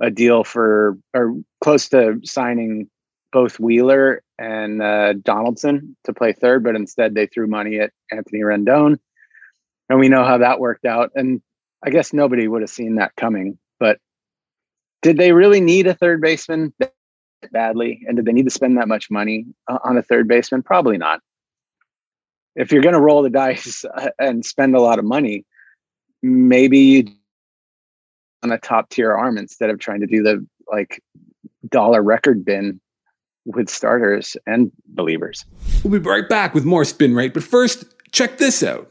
a 0.00 0.10
deal 0.10 0.44
for 0.44 0.98
or 1.14 1.34
close 1.62 1.88
to 1.88 2.20
signing 2.24 2.90
both 3.32 3.58
Wheeler 3.58 4.22
and 4.38 4.82
uh, 4.82 5.14
Donaldson 5.14 5.96
to 6.04 6.12
play 6.12 6.34
third, 6.34 6.62
but 6.62 6.76
instead 6.76 7.14
they 7.14 7.26
threw 7.26 7.46
money 7.46 7.80
at 7.80 7.90
Anthony 8.12 8.40
Rendon, 8.40 8.98
and 9.88 9.98
we 9.98 10.10
know 10.10 10.24
how 10.24 10.36
that 10.36 10.60
worked 10.60 10.84
out. 10.84 11.10
And 11.14 11.40
I 11.82 11.88
guess 11.88 12.12
nobody 12.12 12.48
would 12.48 12.60
have 12.60 12.68
seen 12.68 12.96
that 12.96 13.16
coming. 13.16 13.58
But 13.80 13.98
did 15.00 15.16
they 15.16 15.32
really 15.32 15.62
need 15.62 15.86
a 15.86 15.94
third 15.94 16.20
baseman 16.20 16.74
badly? 17.52 18.02
And 18.06 18.16
did 18.16 18.26
they 18.26 18.32
need 18.32 18.44
to 18.44 18.50
spend 18.50 18.78
that 18.78 18.88
much 18.88 19.10
money 19.10 19.46
uh, 19.68 19.78
on 19.84 19.96
a 19.96 20.02
third 20.02 20.28
baseman? 20.28 20.62
Probably 20.62 20.98
not 20.98 21.20
if 22.56 22.70
you're 22.70 22.82
going 22.82 22.94
to 22.94 23.00
roll 23.00 23.22
the 23.22 23.30
dice 23.30 23.84
and 24.18 24.44
spend 24.44 24.74
a 24.74 24.80
lot 24.80 24.98
of 24.98 25.04
money, 25.04 25.44
maybe 26.22 26.78
you 26.78 27.04
on 28.42 28.52
a 28.52 28.58
top 28.58 28.90
tier 28.90 29.12
arm 29.12 29.38
instead 29.38 29.70
of 29.70 29.78
trying 29.78 30.00
to 30.00 30.06
do 30.06 30.22
the 30.22 30.46
like 30.70 31.02
dollar 31.68 32.02
record 32.02 32.44
bin 32.44 32.80
with 33.46 33.68
starters 33.68 34.36
and 34.46 34.70
relievers. 34.94 35.44
We'll 35.82 35.98
be 35.98 36.08
right 36.08 36.28
back 36.28 36.54
with 36.54 36.64
more 36.64 36.84
spin 36.84 37.14
rate, 37.14 37.34
but 37.34 37.42
first, 37.42 37.84
check 38.12 38.38
this 38.38 38.62
out. 38.62 38.90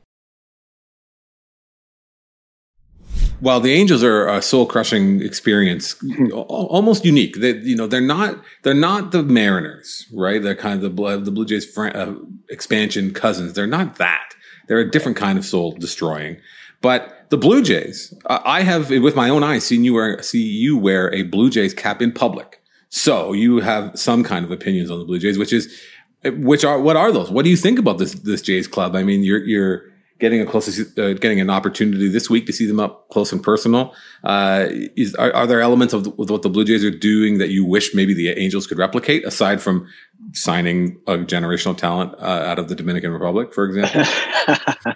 While 3.41 3.59
the 3.59 3.73
Angels 3.73 4.03
are 4.03 4.27
a 4.27 4.41
soul 4.41 4.65
crushing 4.65 5.21
experience, 5.21 5.95
almost 6.31 7.03
unique. 7.03 7.37
They, 7.37 7.57
you 7.57 7.75
know, 7.75 7.87
they're 7.87 7.99
not 7.99 8.39
they're 8.61 8.73
not 8.73 9.11
the 9.11 9.23
Mariners, 9.23 10.07
right? 10.13 10.41
They're 10.41 10.55
kind 10.55 10.81
of 10.81 10.95
the 10.95 11.17
the 11.17 11.31
Blue 11.31 11.45
Jays 11.45 11.65
fr- 11.65 11.87
uh, 11.87 12.13
expansion 12.49 13.13
cousins. 13.13 13.53
They're 13.53 13.67
not 13.67 13.97
that. 13.97 14.33
They're 14.67 14.79
a 14.79 14.89
different 14.89 15.17
kind 15.17 15.37
of 15.37 15.45
soul 15.45 15.73
destroying. 15.73 16.37
But 16.81 17.25
the 17.29 17.37
Blue 17.37 17.61
Jays, 17.61 18.13
I 18.27 18.61
have 18.61 18.89
with 18.89 19.15
my 19.15 19.29
own 19.29 19.43
eyes 19.43 19.65
seen 19.65 19.83
you 19.83 19.95
wear 19.95 20.21
see 20.21 20.43
you 20.43 20.77
wear 20.77 21.13
a 21.13 21.23
Blue 21.23 21.49
Jays 21.49 21.73
cap 21.73 22.01
in 22.01 22.11
public. 22.11 22.61
So 22.89 23.33
you 23.33 23.59
have 23.61 23.97
some 23.97 24.23
kind 24.23 24.45
of 24.45 24.51
opinions 24.51 24.91
on 24.91 24.99
the 24.99 25.05
Blue 25.05 25.17
Jays, 25.17 25.37
which 25.37 25.53
is 25.53 25.81
which 26.23 26.63
are 26.63 26.79
what 26.79 26.95
are 26.95 27.11
those? 27.11 27.31
What 27.31 27.43
do 27.43 27.49
you 27.49 27.57
think 27.57 27.79
about 27.79 27.97
this 27.97 28.13
this 28.13 28.41
Jays 28.43 28.67
club? 28.67 28.95
I 28.95 29.03
mean, 29.03 29.23
you're 29.23 29.43
you're 29.43 29.90
getting 30.21 30.39
a 30.39 30.45
close, 30.45 30.79
uh, 30.97 31.13
getting 31.19 31.41
an 31.41 31.49
opportunity 31.49 32.07
this 32.07 32.29
week 32.29 32.45
to 32.45 32.53
see 32.53 32.67
them 32.67 32.79
up 32.79 33.09
close 33.09 33.33
and 33.33 33.43
personal. 33.43 33.93
Uh, 34.23 34.67
is, 34.95 35.15
are, 35.15 35.33
are, 35.33 35.47
there 35.47 35.59
elements 35.59 35.93
of 35.93 36.03
the, 36.03 36.11
what 36.11 36.43
the 36.43 36.49
Blue 36.49 36.63
Jays 36.63 36.85
are 36.85 36.91
doing 36.91 37.39
that 37.39 37.49
you 37.49 37.65
wish 37.65 37.93
maybe 37.95 38.13
the 38.13 38.29
Angels 38.29 38.67
could 38.67 38.77
replicate, 38.77 39.25
aside 39.25 39.61
from 39.61 39.87
signing 40.33 41.01
a 41.07 41.17
generational 41.17 41.75
talent 41.75 42.13
uh, 42.19 42.45
out 42.45 42.59
of 42.59 42.69
the 42.69 42.75
Dominican 42.75 43.11
Republic, 43.11 43.53
for 43.53 43.65
example? 43.65 44.03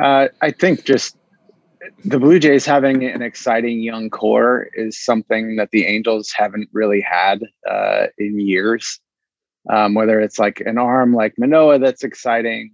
Uh, 0.00 0.28
I 0.40 0.52
think 0.52 0.84
just 0.84 1.16
the 2.04 2.20
Blue 2.20 2.38
Jays 2.38 2.64
having 2.64 3.04
an 3.04 3.22
exciting 3.22 3.80
young 3.82 4.08
core 4.08 4.70
is 4.74 5.02
something 5.04 5.56
that 5.56 5.72
the 5.72 5.84
Angels 5.84 6.32
haven't 6.34 6.68
really 6.72 7.00
had 7.00 7.40
uh, 7.68 8.06
in 8.16 8.38
years. 8.38 9.00
Um, 9.68 9.94
whether 9.94 10.20
it's 10.20 10.38
like 10.38 10.60
an 10.60 10.78
arm 10.78 11.12
like 11.12 11.34
Manoah 11.38 11.80
that's 11.80 12.04
exciting, 12.04 12.72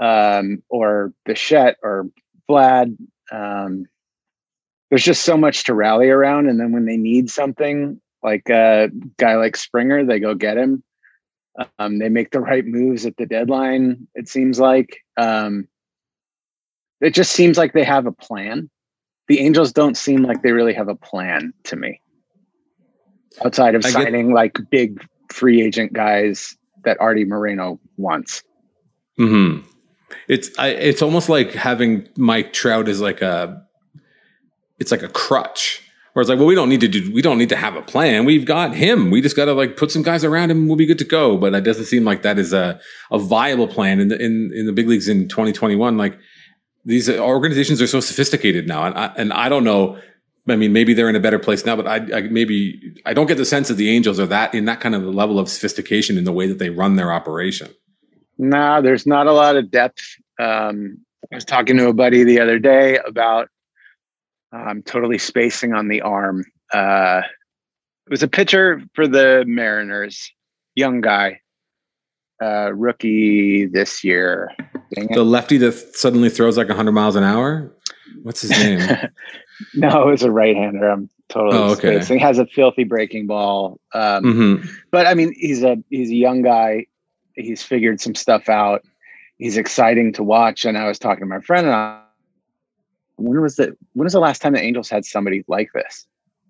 um, 0.00 0.62
or 0.68 1.12
Bichette 1.24 1.76
or 1.82 2.08
Vlad. 2.48 2.96
Um, 3.30 3.86
there's 4.88 5.04
just 5.04 5.22
so 5.22 5.36
much 5.36 5.64
to 5.64 5.74
rally 5.74 6.08
around. 6.08 6.48
And 6.48 6.58
then 6.58 6.72
when 6.72 6.86
they 6.86 6.96
need 6.96 7.30
something, 7.30 8.00
like 8.22 8.48
a 8.50 8.90
guy 9.18 9.36
like 9.36 9.56
Springer, 9.56 10.04
they 10.04 10.18
go 10.18 10.34
get 10.34 10.56
him. 10.56 10.82
Um, 11.78 11.98
they 11.98 12.08
make 12.08 12.30
the 12.30 12.40
right 12.40 12.66
moves 12.66 13.06
at 13.06 13.16
the 13.16 13.26
deadline, 13.26 14.08
it 14.14 14.28
seems 14.28 14.58
like. 14.58 14.98
Um, 15.16 15.68
it 17.00 17.14
just 17.14 17.32
seems 17.32 17.56
like 17.56 17.72
they 17.72 17.84
have 17.84 18.06
a 18.06 18.12
plan. 18.12 18.68
The 19.28 19.40
Angels 19.40 19.72
don't 19.72 19.96
seem 19.96 20.22
like 20.22 20.42
they 20.42 20.52
really 20.52 20.74
have 20.74 20.88
a 20.88 20.94
plan 20.94 21.52
to 21.64 21.76
me. 21.76 22.00
Outside 23.44 23.74
of 23.74 23.84
I 23.84 23.90
signing 23.90 24.28
get- 24.28 24.34
like 24.34 24.58
big 24.70 25.06
free 25.32 25.62
agent 25.62 25.92
guys 25.92 26.56
that 26.84 27.00
Artie 27.00 27.24
Moreno 27.24 27.78
wants. 27.96 28.42
Hmm. 29.16 29.58
It's 30.28 30.50
I, 30.58 30.68
it's 30.68 31.02
almost 31.02 31.28
like 31.28 31.52
having 31.52 32.08
Mike 32.16 32.52
Trout 32.52 32.88
is 32.88 33.00
like 33.00 33.22
a 33.22 33.64
it's 34.78 34.90
like 34.90 35.02
a 35.02 35.08
crutch. 35.08 35.82
Where 36.12 36.22
it's 36.22 36.28
like, 36.28 36.38
well, 36.38 36.48
we 36.48 36.56
don't 36.56 36.68
need 36.68 36.80
to 36.80 36.88
do, 36.88 37.12
we 37.12 37.22
don't 37.22 37.38
need 37.38 37.50
to 37.50 37.56
have 37.56 37.76
a 37.76 37.82
plan. 37.82 38.24
We've 38.24 38.44
got 38.44 38.74
him. 38.74 39.12
We 39.12 39.20
just 39.22 39.36
got 39.36 39.44
to 39.44 39.52
like 39.52 39.76
put 39.76 39.92
some 39.92 40.02
guys 40.02 40.24
around 40.24 40.50
him. 40.50 40.66
We'll 40.66 40.76
be 40.76 40.86
good 40.86 40.98
to 40.98 41.04
go. 41.04 41.36
But 41.36 41.54
it 41.54 41.62
doesn't 41.62 41.84
seem 41.84 42.04
like 42.04 42.22
that 42.22 42.36
is 42.36 42.52
a, 42.52 42.80
a 43.12 43.18
viable 43.18 43.68
plan 43.68 44.00
in 44.00 44.08
the, 44.08 44.16
in, 44.20 44.50
in 44.52 44.66
the 44.66 44.72
big 44.72 44.88
leagues 44.88 45.08
in 45.08 45.28
2021. 45.28 45.96
Like 45.96 46.18
these 46.84 47.08
organizations 47.08 47.80
are 47.80 47.86
so 47.86 48.00
sophisticated 48.00 48.66
now. 48.66 48.86
And 48.86 48.98
I, 48.98 49.12
and 49.16 49.32
I 49.32 49.48
don't 49.48 49.62
know. 49.62 50.00
I 50.48 50.56
mean, 50.56 50.72
maybe 50.72 50.94
they're 50.94 51.08
in 51.08 51.14
a 51.14 51.20
better 51.20 51.38
place 51.38 51.64
now, 51.64 51.76
but 51.76 51.86
I, 51.86 52.18
I 52.18 52.20
maybe 52.22 52.94
I 53.06 53.14
don't 53.14 53.26
get 53.26 53.36
the 53.36 53.44
sense 53.44 53.68
that 53.68 53.74
the 53.74 53.90
Angels 53.90 54.18
are 54.18 54.26
that 54.26 54.52
in 54.52 54.64
that 54.64 54.80
kind 54.80 54.96
of 54.96 55.02
level 55.04 55.38
of 55.38 55.48
sophistication 55.48 56.18
in 56.18 56.24
the 56.24 56.32
way 56.32 56.48
that 56.48 56.58
they 56.58 56.70
run 56.70 56.96
their 56.96 57.12
operation. 57.12 57.72
No, 58.40 58.56
nah, 58.56 58.80
there's 58.80 59.06
not 59.06 59.26
a 59.26 59.32
lot 59.32 59.56
of 59.56 59.70
depth. 59.70 60.00
Um, 60.38 60.96
I 61.30 61.34
was 61.34 61.44
talking 61.44 61.76
to 61.76 61.88
a 61.88 61.92
buddy 61.92 62.24
the 62.24 62.40
other 62.40 62.58
day 62.58 62.98
about 63.06 63.50
um, 64.50 64.82
totally 64.82 65.18
spacing 65.18 65.74
on 65.74 65.88
the 65.88 66.00
arm. 66.00 66.46
Uh, 66.72 67.20
it 68.06 68.10
was 68.10 68.22
a 68.22 68.28
pitcher 68.28 68.82
for 68.94 69.06
the 69.06 69.44
Mariners, 69.46 70.32
young 70.74 71.02
guy, 71.02 71.40
uh, 72.42 72.72
rookie 72.72 73.66
this 73.66 74.02
year. 74.02 74.50
The 75.10 75.22
lefty 75.22 75.58
that 75.58 75.74
suddenly 75.94 76.30
throws 76.30 76.56
like 76.56 76.68
100 76.68 76.92
miles 76.92 77.16
an 77.16 77.24
hour. 77.24 77.76
What's 78.22 78.40
his 78.40 78.52
name? 78.52 78.80
no, 79.74 80.08
it 80.08 80.10
was 80.12 80.22
a 80.22 80.30
right-hander. 80.30 80.88
I'm 80.88 81.10
totally 81.28 81.58
oh, 81.58 81.72
okay. 81.72 81.96
spacing. 81.96 82.20
He 82.20 82.24
has 82.24 82.38
a 82.38 82.46
filthy 82.46 82.84
breaking 82.84 83.26
ball. 83.26 83.78
Um, 83.92 84.24
mm-hmm. 84.24 84.68
But 84.90 85.06
I 85.06 85.12
mean, 85.12 85.34
he's 85.36 85.62
a 85.62 85.76
he's 85.90 86.10
a 86.10 86.16
young 86.16 86.40
guy 86.40 86.86
he's 87.34 87.62
figured 87.62 88.00
some 88.00 88.14
stuff 88.14 88.48
out. 88.48 88.82
He's 89.38 89.56
exciting 89.56 90.12
to 90.14 90.22
watch. 90.22 90.64
And 90.64 90.76
I 90.76 90.86
was 90.86 90.98
talking 90.98 91.20
to 91.20 91.26
my 91.26 91.40
friend 91.40 91.66
and 91.66 91.74
I, 91.74 92.02
when 93.20 93.40
was 93.40 93.56
the 93.56 93.76
when 93.92 94.04
was 94.04 94.12
the 94.12 94.20
last 94.20 94.40
time 94.40 94.54
the 94.54 94.62
Angels 94.62 94.88
had 94.88 95.04
somebody 95.04 95.44
like 95.46 95.70
this? 95.74 96.06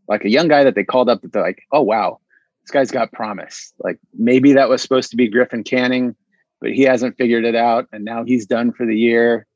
Like 0.09 0.25
a 0.25 0.31
young 0.31 0.49
guy 0.49 0.65
that 0.65 0.75
they 0.75 0.85
called 0.85 1.09
up 1.09 1.23
that 1.23 1.33
they're 1.33 1.43
like, 1.43 1.63
oh 1.73 1.83
wow, 1.83 2.21
this 2.63 2.71
guy's 2.71 2.91
got 2.91 3.13
promise. 3.13 3.73
Like 3.79 3.99
maybe 4.15 4.53
that 4.53 4.69
was 4.69 4.83
supposed 4.83 5.11
to 5.11 5.17
be 5.17 5.29
Griffin 5.29 5.65
Canning, 5.65 6.15
but 6.61 6.71
he 6.71 6.83
hasn't 6.83 7.17
figured 7.17 7.45
it 7.45 7.55
out, 7.55 7.89
and 7.93 8.05
now 8.05 8.25
he's 8.25 8.47
done 8.47 8.73
for 8.73 8.87
the 8.87 8.97
year. 8.97 9.47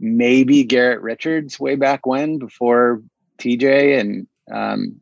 Maybe 0.00 0.64
Garrett 0.64 1.00
Richards 1.02 1.60
way 1.60 1.76
back 1.76 2.06
when 2.06 2.38
before 2.38 3.02
TJ, 3.38 4.00
and 4.00 4.26
um, 4.52 5.00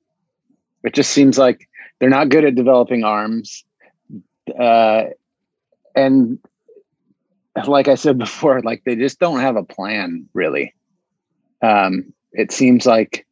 it 0.84 0.94
just 0.94 1.10
seems 1.10 1.38
like 1.38 1.68
they're 1.98 2.10
not 2.10 2.28
good 2.28 2.44
at 2.44 2.54
developing 2.54 3.04
arms. 3.04 3.64
Uh, 4.58 5.04
and 5.94 6.38
like 7.66 7.88
I 7.88 7.94
said 7.94 8.18
before, 8.26 8.60
like 8.62 8.84
they 8.84 8.96
just 8.96 9.18
don't 9.18 9.40
have 9.40 9.56
a 9.56 9.64
plan 9.64 10.28
really. 10.34 10.74
Um, 11.62 12.12
it 12.32 12.50
seems 12.50 12.86
like 12.86 13.26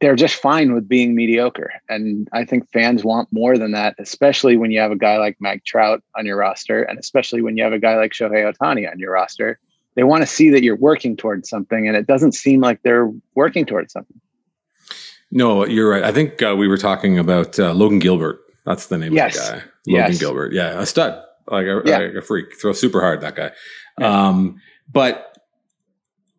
they're 0.00 0.16
just 0.16 0.36
fine 0.36 0.72
with 0.72 0.88
being 0.88 1.14
mediocre. 1.14 1.72
And 1.88 2.26
I 2.32 2.44
think 2.44 2.70
fans 2.72 3.04
want 3.04 3.30
more 3.30 3.58
than 3.58 3.72
that, 3.72 3.94
especially 3.98 4.56
when 4.56 4.70
you 4.70 4.80
have 4.80 4.90
a 4.90 4.96
guy 4.96 5.18
like 5.18 5.36
Mike 5.40 5.64
Trout 5.64 6.02
on 6.16 6.24
your 6.24 6.36
roster, 6.36 6.82
and 6.82 6.98
especially 6.98 7.42
when 7.42 7.56
you 7.56 7.62
have 7.62 7.74
a 7.74 7.78
guy 7.78 7.96
like 7.96 8.12
Shohei 8.12 8.50
Ohtani 8.50 8.90
on 8.90 8.98
your 8.98 9.12
roster. 9.12 9.58
They 9.96 10.04
want 10.04 10.22
to 10.22 10.26
see 10.26 10.50
that 10.50 10.62
you're 10.62 10.76
working 10.76 11.16
towards 11.16 11.50
something, 11.50 11.86
and 11.86 11.96
it 11.96 12.06
doesn't 12.06 12.32
seem 12.32 12.60
like 12.60 12.80
they're 12.82 13.12
working 13.34 13.66
towards 13.66 13.92
something. 13.92 14.20
No, 15.30 15.66
you're 15.66 15.90
right. 15.90 16.02
I 16.02 16.12
think 16.12 16.42
uh, 16.42 16.56
we 16.56 16.66
were 16.66 16.78
talking 16.78 17.18
about 17.18 17.58
uh, 17.58 17.72
Logan 17.74 17.98
Gilbert. 17.98 18.40
That's 18.64 18.86
the 18.86 18.98
name 18.98 19.12
yes. 19.12 19.36
of 19.36 19.44
the 19.44 19.60
guy. 19.60 19.66
Logan 19.86 20.12
yes. 20.12 20.18
Gilbert. 20.18 20.52
Yeah, 20.52 20.80
a 20.80 20.86
stud, 20.86 21.22
like 21.48 21.66
a, 21.66 21.82
yeah. 21.84 21.98
like 21.98 22.14
a 22.14 22.22
freak. 22.22 22.60
Throw 22.60 22.72
super 22.72 23.00
hard, 23.00 23.20
that 23.22 23.34
guy. 23.34 23.50
Yeah. 23.98 24.28
Um, 24.28 24.60
but 24.90 25.36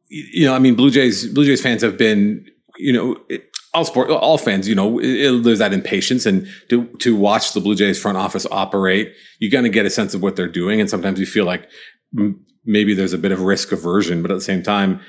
you 0.10 0.45
know, 0.45 0.53
I 0.53 0.60
mean, 0.60 0.75
Blue 0.75 0.91
Jays 0.91 1.27
Blue 1.27 1.45
Jays 1.45 1.62
fans 1.62 1.81
have 1.81 1.98
been, 1.98 2.45
you 2.77 2.93
know, 2.93 3.17
it, 3.29 3.51
all 3.74 3.86
sport, 3.86 4.10
all 4.10 4.38
fans, 4.38 4.67
you 4.67 4.75
know, 4.75 5.00
it, 5.00 5.43
there's 5.43 5.60
that 5.60 5.74
impatience 5.74 6.25
and 6.25 6.48
to, 6.69 6.86
to 7.00 7.15
watch 7.15 7.53
the 7.53 7.62
Blue 7.62 7.75
Jays 7.75 8.00
front 8.00 8.17
office 8.17 8.45
operate, 8.51 9.13
you 9.39 9.50
kind 9.50 9.65
of 9.65 9.71
get 9.71 9.86
a 9.86 9.89
sense 9.89 10.13
of 10.13 10.21
what 10.21 10.36
they're 10.36 10.48
doing. 10.48 10.81
And 10.81 10.89
sometimes 10.89 11.19
you 11.19 11.25
feel 11.25 11.45
like 11.45 11.69
maybe 12.65 12.93
there's 12.93 13.13
a 13.13 13.17
bit 13.17 13.31
of 13.31 13.41
risk 13.41 13.71
aversion, 13.71 14.21
but 14.21 14.31
at 14.31 14.33
the 14.33 14.41
same 14.41 14.62
time, 14.62 15.00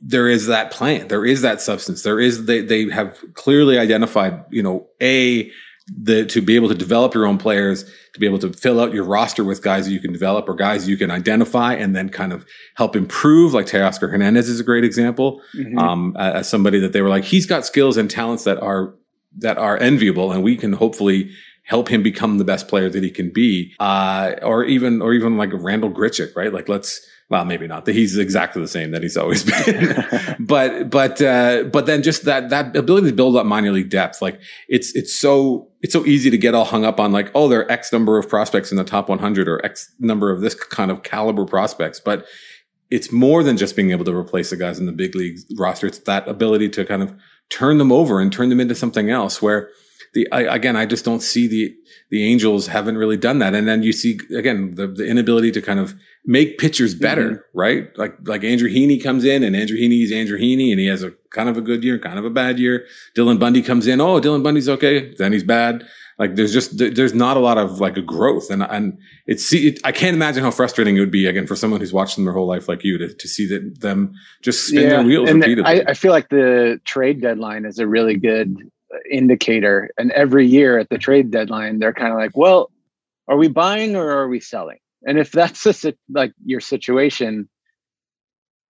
there 0.00 0.26
is 0.26 0.46
that 0.46 0.70
plan. 0.70 1.08
There 1.08 1.26
is 1.26 1.42
that 1.42 1.60
substance. 1.60 2.02
There 2.02 2.18
is, 2.18 2.46
they, 2.46 2.62
they 2.62 2.88
have 2.90 3.18
clearly 3.34 3.78
identified, 3.78 4.44
you 4.50 4.62
know, 4.62 4.88
a, 5.02 5.50
the, 5.88 6.24
to 6.26 6.40
be 6.40 6.56
able 6.56 6.68
to 6.68 6.74
develop 6.74 7.14
your 7.14 7.26
own 7.26 7.38
players, 7.38 7.84
to 8.14 8.20
be 8.20 8.26
able 8.26 8.38
to 8.38 8.52
fill 8.52 8.80
out 8.80 8.92
your 8.92 9.04
roster 9.04 9.44
with 9.44 9.62
guys 9.62 9.86
that 9.86 9.92
you 9.92 10.00
can 10.00 10.12
develop 10.12 10.48
or 10.48 10.54
guys 10.54 10.88
you 10.88 10.96
can 10.96 11.10
identify 11.10 11.74
and 11.74 11.96
then 11.96 12.08
kind 12.08 12.32
of 12.32 12.44
help 12.76 12.94
improve. 12.94 13.52
Like 13.52 13.66
Teoscar 13.66 14.10
Hernandez 14.10 14.48
is 14.48 14.60
a 14.60 14.64
great 14.64 14.84
example. 14.84 15.42
Mm-hmm. 15.56 15.78
Um, 15.78 16.16
as 16.18 16.48
somebody 16.48 16.78
that 16.80 16.92
they 16.92 17.02
were 17.02 17.08
like, 17.08 17.24
he's 17.24 17.46
got 17.46 17.66
skills 17.66 17.96
and 17.96 18.10
talents 18.10 18.44
that 18.44 18.60
are, 18.60 18.94
that 19.38 19.58
are 19.58 19.78
enviable 19.78 20.30
and 20.30 20.42
we 20.42 20.56
can 20.56 20.74
hopefully 20.74 21.30
help 21.64 21.88
him 21.88 22.02
become 22.02 22.38
the 22.38 22.44
best 22.44 22.68
player 22.68 22.88
that 22.88 23.02
he 23.02 23.10
can 23.10 23.32
be. 23.32 23.72
Uh, 23.80 24.34
or 24.42 24.64
even, 24.64 25.00
or 25.00 25.12
even 25.12 25.36
like 25.36 25.50
Randall 25.52 25.90
Grichuk, 25.90 26.34
right? 26.36 26.52
Like 26.52 26.68
let's, 26.68 27.00
well, 27.32 27.46
maybe 27.46 27.66
not 27.66 27.86
that 27.86 27.94
he's 27.94 28.18
exactly 28.18 28.60
the 28.60 28.68
same 28.68 28.90
that 28.90 29.02
he's 29.02 29.16
always 29.16 29.42
been, 29.42 30.36
but, 30.38 30.90
but, 30.90 31.22
uh, 31.22 31.62
but 31.64 31.86
then 31.86 32.02
just 32.02 32.26
that, 32.26 32.50
that 32.50 32.76
ability 32.76 33.08
to 33.08 33.16
build 33.16 33.36
up 33.36 33.46
minor 33.46 33.72
league 33.72 33.88
depth, 33.88 34.20
like 34.20 34.38
it's, 34.68 34.94
it's 34.94 35.16
so, 35.18 35.70
it's 35.80 35.94
so 35.94 36.04
easy 36.04 36.28
to 36.28 36.36
get 36.36 36.54
all 36.54 36.66
hung 36.66 36.84
up 36.84 37.00
on 37.00 37.10
like, 37.10 37.30
oh, 37.34 37.48
there 37.48 37.60
are 37.60 37.72
X 37.72 37.90
number 37.90 38.18
of 38.18 38.28
prospects 38.28 38.70
in 38.70 38.76
the 38.76 38.84
top 38.84 39.08
100 39.08 39.48
or 39.48 39.64
X 39.64 39.90
number 39.98 40.30
of 40.30 40.42
this 40.42 40.54
kind 40.54 40.90
of 40.90 41.04
caliber 41.04 41.46
prospects. 41.46 41.98
But 41.98 42.26
it's 42.90 43.10
more 43.10 43.42
than 43.42 43.56
just 43.56 43.76
being 43.76 43.92
able 43.92 44.04
to 44.04 44.14
replace 44.14 44.50
the 44.50 44.56
guys 44.56 44.78
in 44.78 44.84
the 44.84 44.92
big 44.92 45.14
league 45.14 45.38
roster. 45.56 45.86
It's 45.86 46.00
that 46.00 46.28
ability 46.28 46.68
to 46.68 46.84
kind 46.84 47.02
of 47.02 47.14
turn 47.48 47.78
them 47.78 47.90
over 47.90 48.20
and 48.20 48.30
turn 48.30 48.50
them 48.50 48.60
into 48.60 48.74
something 48.74 49.08
else 49.08 49.40
where 49.40 49.70
the, 50.14 50.30
I, 50.30 50.42
again, 50.54 50.76
I 50.76 50.86
just 50.86 51.04
don't 51.04 51.22
see 51.22 51.46
the, 51.46 51.74
the 52.10 52.24
Angels 52.24 52.66
haven't 52.66 52.98
really 52.98 53.16
done 53.16 53.38
that. 53.38 53.54
And 53.54 53.66
then 53.66 53.82
you 53.82 53.92
see 53.92 54.18
again, 54.36 54.74
the, 54.74 54.86
the 54.86 55.06
inability 55.06 55.50
to 55.52 55.62
kind 55.62 55.80
of 55.80 55.94
make 56.24 56.58
pitchers 56.58 56.94
better, 56.94 57.30
mm-hmm. 57.30 57.58
right? 57.58 57.98
Like, 57.98 58.16
like 58.24 58.44
Andrew 58.44 58.68
Heaney 58.68 59.02
comes 59.02 59.24
in 59.24 59.42
and 59.42 59.56
Andrew 59.56 59.78
Heaney 59.78 60.04
is 60.04 60.12
Andrew 60.12 60.38
Heaney 60.38 60.70
and 60.70 60.78
he 60.78 60.86
has 60.86 61.02
a 61.02 61.12
kind 61.30 61.48
of 61.48 61.56
a 61.56 61.62
good 61.62 61.82
year, 61.82 61.98
kind 61.98 62.18
of 62.18 62.24
a 62.24 62.30
bad 62.30 62.58
year. 62.58 62.86
Dylan 63.16 63.38
Bundy 63.38 63.62
comes 63.62 63.86
in. 63.86 64.00
Oh, 64.00 64.20
Dylan 64.20 64.42
Bundy's 64.42 64.68
okay. 64.68 65.14
Then 65.14 65.32
he's 65.32 65.44
bad. 65.44 65.84
Like 66.18 66.36
there's 66.36 66.52
just, 66.52 66.76
there's 66.76 67.14
not 67.14 67.38
a 67.38 67.40
lot 67.40 67.56
of 67.56 67.80
like 67.80 67.96
a 67.96 68.02
growth. 68.02 68.50
And, 68.50 68.62
and 68.62 68.98
it's, 69.26 69.52
it, 69.52 69.80
I 69.82 69.92
can't 69.92 70.14
imagine 70.14 70.44
how 70.44 70.50
frustrating 70.50 70.96
it 70.96 71.00
would 71.00 71.10
be 71.10 71.26
again 71.26 71.46
for 71.46 71.56
someone 71.56 71.80
who's 71.80 71.92
watched 71.92 72.16
them 72.16 72.26
their 72.26 72.34
whole 72.34 72.46
life 72.46 72.68
like 72.68 72.84
you 72.84 72.98
to, 72.98 73.12
to 73.12 73.28
see 73.28 73.48
that 73.48 73.80
them 73.80 74.12
just 74.42 74.68
spin 74.68 74.82
yeah. 74.82 74.88
their 74.90 75.04
wheels 75.04 75.30
and 75.30 75.40
repeatedly. 75.40 75.80
I, 75.80 75.84
I 75.88 75.94
feel 75.94 76.12
like 76.12 76.28
the 76.28 76.78
trade 76.84 77.22
deadline 77.22 77.64
is 77.64 77.78
a 77.78 77.86
really 77.86 78.18
good 78.18 78.54
indicator. 79.10 79.90
And 79.98 80.12
every 80.12 80.46
year 80.46 80.78
at 80.78 80.88
the 80.88 80.98
trade 80.98 81.30
deadline, 81.30 81.78
they're 81.78 81.92
kind 81.92 82.12
of 82.12 82.18
like, 82.18 82.36
well, 82.36 82.70
are 83.28 83.36
we 83.36 83.48
buying 83.48 83.96
or 83.96 84.10
are 84.10 84.28
we 84.28 84.40
selling? 84.40 84.78
And 85.06 85.18
if 85.18 85.32
that's 85.32 85.66
a, 85.84 85.94
like 86.08 86.32
your 86.44 86.60
situation, 86.60 87.48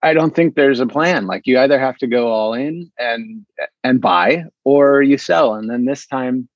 I 0.02 0.14
don't 0.14 0.34
think 0.34 0.54
there's 0.54 0.80
a 0.80 0.86
plan. 0.86 1.26
Like 1.26 1.46
you 1.46 1.58
either 1.58 1.78
have 1.78 1.96
to 1.98 2.06
go 2.06 2.28
all 2.28 2.54
in 2.54 2.90
and 2.98 3.46
and 3.84 4.00
buy, 4.00 4.44
or 4.64 5.02
you 5.02 5.16
sell. 5.16 5.54
And 5.54 5.70
then 5.70 5.84
this 5.84 6.06
time 6.06 6.48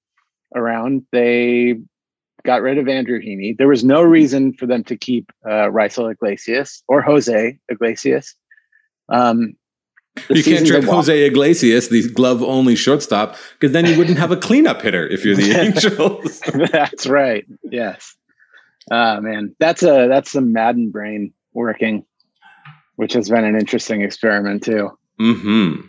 around, 0.54 1.06
they 1.12 1.76
got 2.44 2.62
rid 2.62 2.78
of 2.78 2.88
Andrew 2.88 3.20
Heaney. 3.20 3.56
There 3.56 3.68
was 3.68 3.84
no 3.84 4.02
reason 4.02 4.52
for 4.52 4.66
them 4.66 4.82
to 4.84 4.96
keep 4.96 5.30
uh, 5.44 5.68
Raisel 5.70 6.10
Iglesias 6.10 6.82
or 6.88 7.02
Jose 7.02 7.58
Iglesias. 7.68 8.34
Um, 9.08 9.54
you 10.30 10.42
can't 10.42 10.66
trade 10.66 10.84
Jose 10.84 11.26
Iglesias, 11.26 11.88
the 11.88 12.08
glove 12.10 12.42
only 12.42 12.76
shortstop, 12.76 13.36
because 13.52 13.72
then 13.72 13.86
you 13.86 13.96
wouldn't 13.96 14.18
have 14.18 14.30
a 14.30 14.36
cleanup 14.36 14.82
hitter 14.82 15.06
if 15.06 15.24
you're 15.24 15.36
the 15.36 15.52
Angels. 15.60 16.40
That's 16.72 17.06
right. 17.06 17.44
Yes. 17.64 18.16
Ah, 18.90 19.18
man, 19.20 19.54
that's 19.58 19.82
a 19.82 20.06
that's 20.08 20.30
some 20.30 20.52
Maddon 20.52 20.90
brain 20.92 21.32
working, 21.52 22.04
which 22.94 23.14
has 23.14 23.28
been 23.28 23.44
an 23.44 23.56
interesting 23.56 24.02
experiment 24.02 24.62
too. 24.62 24.96
Hmm. 25.18 25.80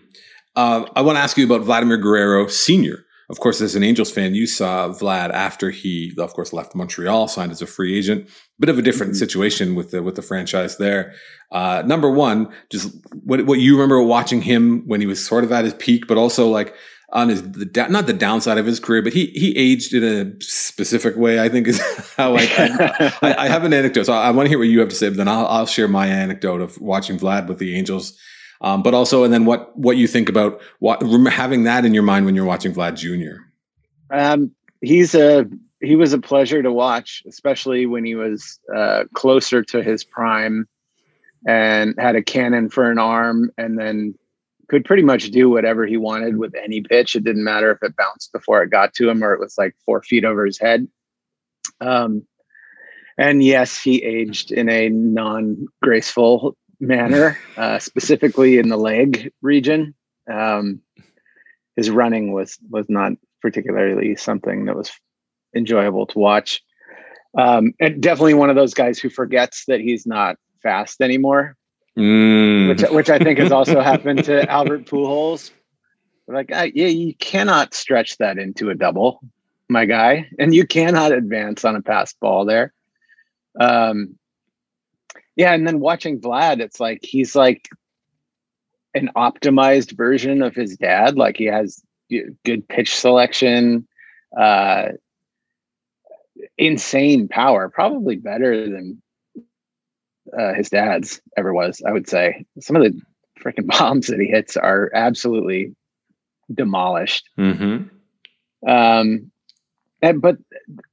Uh, 0.56 0.86
I 0.96 1.02
want 1.02 1.18
to 1.18 1.20
ask 1.20 1.38
you 1.38 1.46
about 1.46 1.62
Vladimir 1.62 1.98
Guerrero 1.98 2.48
Senior. 2.48 3.06
Of 3.30 3.42
course, 3.42 3.60
as 3.60 3.76
an 3.76 3.84
Angels 3.84 4.10
fan, 4.10 4.36
you 4.36 4.48
saw 4.48 4.88
Vlad 4.88 5.32
after 5.32 5.70
he, 5.70 6.14
of 6.18 6.34
course, 6.34 6.54
left 6.54 6.76
Montreal, 6.76 7.28
signed 7.28 7.52
as 7.52 7.62
a 7.62 7.68
free 7.68 7.98
agent. 7.98 8.30
Bit 8.58 8.70
of 8.70 8.80
a 8.80 8.82
different 8.82 9.14
mm-hmm. 9.14 9.20
situation 9.20 9.76
with 9.76 9.92
the 9.92 10.02
with 10.02 10.16
the 10.16 10.22
franchise 10.22 10.78
there. 10.78 11.14
Uh, 11.52 11.84
number 11.86 12.10
one, 12.10 12.50
just 12.70 12.96
what 13.24 13.46
what 13.46 13.60
you 13.60 13.74
remember 13.74 14.02
watching 14.02 14.42
him 14.42 14.88
when 14.88 15.02
he 15.02 15.08
was 15.08 15.26
sort 15.26 15.44
of 15.44 15.52
at 15.52 15.66
his 15.66 15.74
peak, 15.74 16.08
but 16.08 16.18
also 16.18 16.48
like 16.48 16.74
on 17.10 17.30
his 17.30 17.42
the 17.52 17.88
not 17.90 18.08
the 18.08 18.14
downside 18.14 18.58
of 18.58 18.66
his 18.66 18.80
career, 18.80 19.02
but 19.02 19.14
he 19.14 19.28
he 19.28 19.56
aged 19.58 19.94
in 19.94 20.04
a 20.04 20.42
specific 20.42 21.16
way. 21.18 21.40
I 21.40 21.50
think 21.50 21.68
is 21.68 21.82
how 22.18 22.36
I 22.36 22.48
I, 23.22 23.36
I, 23.38 23.48
have 23.48 23.64
an 23.64 23.74
anecdote. 23.74 24.06
So 24.06 24.14
I 24.14 24.32
want 24.32 24.46
to 24.46 24.50
hear 24.50 24.60
what 24.60 24.68
you 24.68 24.80
have 24.80 24.90
to 24.90 24.96
say, 24.96 25.10
but 25.10 25.18
then 25.18 25.28
I'll 25.28 25.48
I'll 25.48 25.66
share 25.66 25.88
my 25.88 26.08
anecdote 26.08 26.62
of 26.62 26.80
watching 26.80 27.20
Vlad 27.20 27.48
with 27.48 27.60
the 27.60 27.76
Angels. 27.76 28.18
Um, 28.62 28.82
but 28.82 28.94
also, 28.94 29.24
and 29.24 29.34
then 29.34 29.46
what 29.46 29.78
what 29.78 29.98
you 29.98 30.08
think 30.08 30.30
about 30.30 30.62
what, 30.80 31.02
having 31.28 31.64
that 31.64 31.86
in 31.86 31.94
your 31.94 32.04
mind 32.04 32.26
when 32.26 32.36
you're 32.36 32.46
watching 32.46 32.74
Vlad 32.74 32.96
Jr. 32.96 33.42
Um, 34.10 34.52
he's 34.82 35.14
a 35.14 35.48
he 35.82 35.96
was 35.96 36.14
a 36.14 36.20
pleasure 36.20 36.64
to 36.64 36.72
watch, 36.72 37.24
especially 37.28 37.86
when 37.86 38.04
he 38.04 38.16
was 38.16 38.60
uh, 38.76 39.04
closer 39.14 39.64
to 39.64 39.84
his 39.84 40.04
prime 40.04 40.68
and 41.48 41.94
had 42.00 42.16
a 42.16 42.24
cannon 42.24 42.70
for 42.70 42.90
an 42.90 42.98
arm, 42.98 43.52
and 43.58 43.78
then 43.78 44.16
could 44.70 44.84
pretty 44.84 45.04
much 45.04 45.32
do 45.32 45.50
whatever 45.50 45.86
he 45.86 45.98
wanted 45.98 46.38
with 46.38 46.54
any 46.56 46.82
pitch. 46.82 47.16
It 47.16 47.24
didn't 47.24 47.44
matter 47.44 47.72
if 47.72 47.82
it 47.82 47.96
bounced 47.96 48.34
before 48.34 48.62
it 48.64 48.70
got 48.70 48.94
to 48.96 49.10
him 49.10 49.24
or 49.24 49.34
it 49.34 49.40
was 49.40 49.58
like 49.58 49.76
four 49.86 50.04
feet 50.04 50.26
over 50.26 50.46
his 50.46 50.60
head. 50.60 50.88
Um, 51.80 52.24
and 53.18 53.42
yes, 53.42 53.82
he 53.82 54.04
aged 54.04 54.52
in 54.52 54.70
a 54.70 54.90
non 54.90 55.68
graceful 55.82 56.58
manner, 56.80 57.38
uh, 57.58 57.80
specifically 57.80 58.58
in 58.58 58.70
the 58.70 58.78
leg 58.78 59.32
region. 59.42 59.96
Um, 60.32 60.82
his 61.76 61.90
running 61.90 62.34
was 62.34 62.58
was 62.70 62.88
not 62.90 63.14
particularly 63.42 64.16
something 64.16 64.66
that 64.66 64.76
was 64.76 64.92
enjoyable 65.56 66.06
to 66.08 66.20
watch. 66.20 66.62
Um, 67.38 67.74
and 67.80 68.02
definitely 68.02 68.34
one 68.34 68.50
of 68.50 68.56
those 68.56 68.74
guys 68.74 68.98
who 68.98 69.10
forgets 69.10 69.66
that 69.68 69.80
he's 69.80 70.08
not 70.08 70.38
fast 70.64 71.02
anymore 71.02 71.56
mm. 71.98 72.68
which 72.70 72.90
which 72.92 73.10
I 73.10 73.18
think 73.18 73.40
has 73.40 73.52
also 73.52 73.82
happened 73.92 74.24
to 74.26 74.50
Albert 74.50 74.86
Pujols. 74.86 75.52
Like, 76.28 76.52
uh, 76.52 76.68
yeah, 76.74 76.88
you 76.88 77.16
cannot 77.16 77.74
stretch 77.74 78.18
that 78.18 78.38
into 78.38 78.70
a 78.70 78.76
double, 78.76 79.22
my 79.70 79.86
guy, 79.86 80.28
and 80.38 80.54
you 80.54 80.68
cannot 80.68 81.14
advance 81.14 81.64
on 81.64 81.76
a 81.76 81.82
pass 81.82 82.14
ball 82.14 82.46
there. 82.46 82.74
Um, 83.60 84.18
yeah, 85.38 85.54
and 85.54 85.68
then 85.68 85.80
watching 85.80 86.20
Vlad, 86.20 86.60
it's 86.60 86.80
like 86.80 87.00
he's 87.04 87.36
like 87.36 87.70
an 88.96 89.12
optimized 89.16 89.96
version 89.96 90.42
of 90.42 90.56
his 90.56 90.76
dad. 90.76 91.16
Like 91.16 91.38
he 91.38 91.46
has 91.46 91.82
good 92.44 92.68
pitch 92.68 92.96
selection, 92.96 93.88
uh, 94.36 94.90
insane 96.58 97.28
power, 97.28 97.70
probably 97.70 98.16
better 98.16 98.68
than 98.68 99.00
uh, 100.38 100.56
his 100.56 100.70
dad's 100.70 101.22
ever 101.38 101.54
was. 101.54 101.84
I 101.86 101.92
would 101.92 102.10
say 102.10 102.44
some 102.60 102.76
of 102.76 102.82
the 102.82 103.00
freaking 103.40 103.68
bombs 103.80 104.08
that 104.08 104.20
he 104.20 104.26
hits 104.26 104.58
are 104.58 104.90
absolutely 104.96 105.76
demolished. 106.52 107.30
Mm-hmm. 107.38 108.70
Um, 108.70 109.32
and, 110.02 110.20
but 110.20 110.38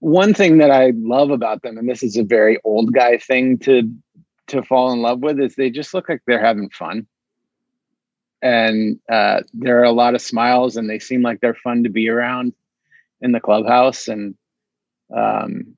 one 0.01 0.35
thing 0.35 0.59
that 0.59 0.71
I 0.71 0.93
love 0.97 1.31
about 1.31 1.63
them, 1.63 1.79
and 1.79 1.89
this 1.89 2.03
is 2.03 2.19
a 2.19 2.25
very 2.25 2.59
old 2.63 2.93
guy 2.93 3.17
thing 3.17 3.57
to 3.61 3.91
to 4.49 4.63
fall 4.63 4.93
in 4.93 5.01
love 5.01 5.21
with, 5.21 5.41
is 5.41 5.55
they 5.55 5.71
just 5.71 5.95
look 5.95 6.09
like 6.09 6.23
they're 6.27 6.45
having 6.45 6.71
fun. 6.71 7.07
And 8.43 9.01
uh, 9.11 9.41
there 9.55 9.81
are 9.81 9.85
a 9.85 9.93
lot 9.93 10.15
of 10.15 10.21
smiles, 10.21 10.77
and 10.77 10.89
they 10.89 10.99
seem 10.99 11.23
like 11.23 11.41
they're 11.41 11.55
fun 11.55 11.85
to 11.85 11.91
be 11.91 12.09
around 12.09 12.53
in 13.21 13.33
the 13.33 13.41
clubhouse. 13.41 14.09
And 14.09 14.35
um, 15.15 15.77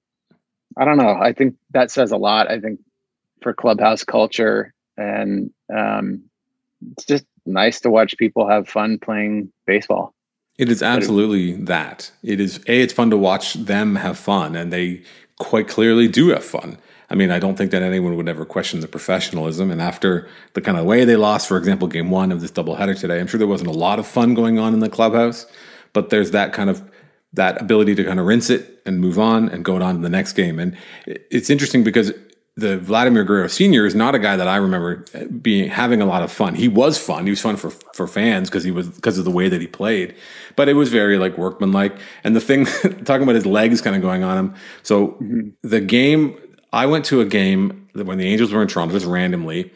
I 0.77 0.85
don't 0.85 0.99
know. 0.99 1.17
I 1.21 1.33
think 1.33 1.57
that 1.71 1.91
says 1.91 2.11
a 2.11 2.17
lot. 2.17 2.51
I 2.51 2.61
think 2.61 2.81
for 3.43 3.53
clubhouse 3.55 4.03
culture 4.03 4.75
and 4.97 5.51
um, 5.75 6.23
it's 6.93 7.05
just 7.05 7.25
nice 7.45 7.81
to 7.81 7.91
watch 7.91 8.17
people 8.17 8.49
have 8.49 8.69
fun 8.69 8.99
playing 8.99 9.53
baseball. 9.67 10.15
It 10.59 10.71
is 10.71 10.83
absolutely 10.83 11.53
that. 11.65 12.11
It 12.23 12.41
is 12.41 12.59
a. 12.67 12.81
It's 12.81 12.93
fun 12.93 13.11
to 13.11 13.17
watch 13.19 13.55
them 13.55 13.97
have 13.97 14.19
fun, 14.19 14.57
and 14.57 14.73
they 14.73 15.03
quite 15.39 15.69
clearly 15.69 16.09
do 16.09 16.31
have 16.31 16.45
fun. 16.45 16.79
I 17.09 17.15
mean, 17.15 17.31
I 17.31 17.39
don't 17.39 17.57
think 17.57 17.71
that 17.71 17.83
anyone 17.83 18.17
would 18.17 18.29
ever 18.29 18.45
question 18.45 18.81
the 18.81 18.89
professionalism. 18.89 19.71
And 19.71 19.81
after 19.81 20.29
the 20.55 20.61
kind 20.61 20.77
of 20.77 20.85
way 20.85 21.05
they 21.05 21.17
lost, 21.17 21.47
for 21.47 21.57
example, 21.57 21.89
game 21.89 22.11
one 22.11 22.33
of 22.33 22.41
this 22.41 22.51
doubleheader 22.51 22.99
today, 22.99 23.21
I'm 23.21 23.27
sure 23.27 23.39
there 23.39 23.47
wasn't 23.47 23.71
a 23.71 23.79
lot 23.79 23.99
of 23.99 24.07
fun 24.07 24.35
going 24.35 24.59
on 24.59 24.75
in 24.75 24.81
the 24.81 24.89
clubhouse, 24.89 25.47
but 25.93 26.11
there's 26.11 26.33
that 26.33 26.53
kind 26.53 26.69
of 26.69 26.83
that 27.33 27.61
ability 27.61 27.95
to 27.95 28.05
kind 28.05 28.19
of 28.19 28.27
rinse 28.27 28.51
it 28.51 28.81
and 28.87 29.01
move 29.01 29.19
on 29.19 29.49
and 29.49 29.65
go 29.65 29.81
on 29.81 29.97
to 29.97 30.01
the 30.01 30.09
next 30.09 30.33
game. 30.33 30.59
And 30.59 30.77
it's 31.07 31.51
interesting 31.51 31.85
because 31.85 32.13
the 32.57 32.79
Vladimir 32.79 33.23
Guerrero 33.23 33.49
Senior 33.49 33.85
is 33.85 33.95
not 33.95 34.15
a 34.15 34.19
guy 34.19 34.35
that 34.37 34.49
I 34.49 34.57
remember 34.57 35.05
being 35.43 35.69
having 35.69 36.01
a 36.01 36.07
lot 36.07 36.23
of 36.23 36.33
fun. 36.33 36.55
He 36.55 36.69
was 36.69 36.97
fun. 36.97 37.25
He 37.25 37.31
was 37.31 37.41
fun 37.41 37.57
for 37.57 37.71
for 37.93 38.07
fans 38.07 38.49
because 38.49 38.65
he 38.65 38.71
was 38.71 38.89
because 38.89 39.19
of 39.19 39.27
the 39.27 39.31
way 39.31 39.49
that 39.51 39.61
he 39.61 39.67
played. 39.67 40.15
But 40.57 40.71
it 40.71 40.73
was 40.73 40.89
very 40.89 41.19
like 41.19 41.37
workmanlike. 41.37 41.99
And 42.25 42.35
the 42.35 42.41
thing 42.41 42.65
talking 43.05 43.23
about 43.23 43.35
his 43.35 43.45
legs 43.45 43.83
kind 43.83 43.95
of 43.95 44.01
going 44.01 44.25
on 44.25 44.39
him. 44.39 44.55
So 44.83 45.09
mm-hmm. 45.09 45.49
the 45.63 45.81
game 45.83 46.39
I 46.77 46.87
went 46.87 47.05
to 47.07 47.21
a 47.21 47.25
game 47.25 47.89
when 47.95 48.19
the 48.19 48.27
Angels 48.27 48.53
were 48.53 48.63
in 48.63 48.69
Toronto 48.69 48.95
just 48.95 49.07
randomly 49.07 49.73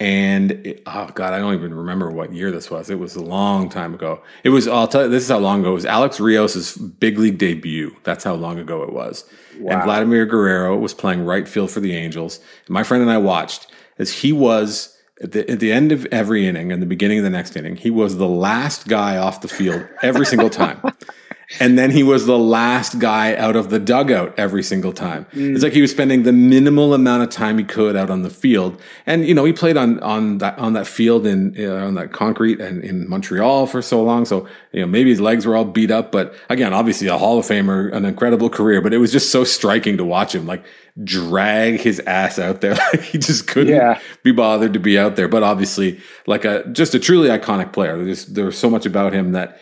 and 0.00 0.50
it, 0.50 0.82
oh 0.86 1.08
god, 1.14 1.32
I 1.32 1.38
don't 1.38 1.54
even 1.54 1.72
remember 1.72 2.10
what 2.10 2.32
year 2.32 2.50
this 2.50 2.70
was. 2.70 2.90
It 2.90 2.98
was 2.98 3.14
a 3.14 3.22
long 3.22 3.68
time 3.68 3.94
ago. 3.94 4.20
It 4.42 4.50
was. 4.50 4.66
I'll 4.66 4.88
tell 4.88 5.04
you, 5.04 5.08
this 5.08 5.22
is 5.22 5.28
how 5.28 5.38
long 5.38 5.60
ago 5.60 5.70
it 5.70 5.74
was. 5.74 5.86
Alex 5.86 6.18
Rios's 6.18 6.76
big 6.76 7.16
league 7.16 7.38
debut. 7.38 7.96
That's 8.02 8.24
how 8.24 8.34
long 8.34 8.58
ago 8.58 8.82
it 8.82 8.92
was. 8.92 9.24
Wow. 9.58 9.72
And 9.72 9.82
Vladimir 9.84 10.26
Guerrero 10.26 10.76
was 10.76 10.94
playing 10.94 11.24
right 11.24 11.46
field 11.46 11.70
for 11.70 11.80
the 11.80 11.94
Angels. 11.94 12.40
And 12.66 12.74
my 12.74 12.82
friend 12.82 13.02
and 13.02 13.10
I 13.10 13.18
watched 13.18 13.68
as 13.98 14.12
he 14.12 14.32
was 14.32 14.94
at 15.22 15.30
the, 15.30 15.48
at 15.48 15.60
the 15.60 15.70
end 15.70 15.92
of 15.92 16.06
every 16.06 16.46
inning 16.46 16.72
and 16.72 16.82
the 16.82 16.86
beginning 16.86 17.18
of 17.18 17.24
the 17.24 17.30
next 17.30 17.56
inning. 17.56 17.76
He 17.76 17.90
was 17.90 18.16
the 18.16 18.28
last 18.28 18.88
guy 18.88 19.16
off 19.16 19.42
the 19.42 19.48
field 19.48 19.86
every 20.02 20.26
single 20.26 20.50
time. 20.50 20.82
and 21.60 21.78
then 21.78 21.90
he 21.90 22.02
was 22.02 22.26
the 22.26 22.38
last 22.38 22.98
guy 22.98 23.36
out 23.36 23.56
of 23.56 23.70
the 23.70 23.78
dugout 23.78 24.34
every 24.38 24.62
single 24.62 24.92
time. 24.92 25.26
Mm. 25.32 25.54
It's 25.54 25.62
like 25.62 25.72
he 25.72 25.80
was 25.80 25.90
spending 25.90 26.24
the 26.24 26.32
minimal 26.32 26.94
amount 26.94 27.22
of 27.22 27.30
time 27.30 27.58
he 27.58 27.64
could 27.64 27.96
out 27.96 28.10
on 28.10 28.22
the 28.22 28.30
field. 28.30 28.80
And 29.06 29.26
you 29.26 29.34
know, 29.34 29.44
he 29.44 29.52
played 29.52 29.76
on 29.76 30.00
on 30.00 30.38
that 30.38 30.58
on 30.58 30.72
that 30.72 30.86
field 30.86 31.26
in 31.26 31.54
uh, 31.58 31.86
on 31.86 31.94
that 31.94 32.12
concrete 32.12 32.60
and 32.60 32.82
in 32.82 33.08
Montreal 33.08 33.66
for 33.66 33.82
so 33.82 34.02
long. 34.02 34.24
So 34.24 34.48
you 34.72 34.80
know, 34.80 34.86
maybe 34.86 35.10
his 35.10 35.20
legs 35.20 35.46
were 35.46 35.54
all 35.56 35.64
beat 35.64 35.90
up, 35.90 36.10
but 36.10 36.34
again, 36.48 36.72
obviously 36.72 37.06
a 37.06 37.18
Hall 37.18 37.38
of 37.38 37.46
Famer, 37.46 37.92
an 37.92 38.04
incredible 38.04 38.50
career. 38.50 38.80
But 38.80 38.92
it 38.92 38.98
was 38.98 39.12
just 39.12 39.30
so 39.30 39.44
striking 39.44 39.96
to 39.98 40.04
watch 40.04 40.34
him 40.34 40.46
like 40.46 40.64
drag 41.02 41.80
his 41.80 42.00
ass 42.00 42.38
out 42.38 42.60
there. 42.60 42.76
he 43.02 43.18
just 43.18 43.46
couldn't 43.46 43.74
yeah. 43.74 44.00
be 44.22 44.32
bothered 44.32 44.72
to 44.72 44.80
be 44.80 44.98
out 44.98 45.16
there. 45.16 45.28
But 45.28 45.42
obviously, 45.42 46.00
like 46.26 46.44
a 46.44 46.64
just 46.72 46.94
a 46.94 46.98
truly 46.98 47.28
iconic 47.28 47.72
player. 47.72 48.02
There's 48.04 48.26
there 48.26 48.46
was 48.46 48.58
so 48.58 48.70
much 48.70 48.86
about 48.86 49.12
him 49.12 49.32
that 49.32 49.60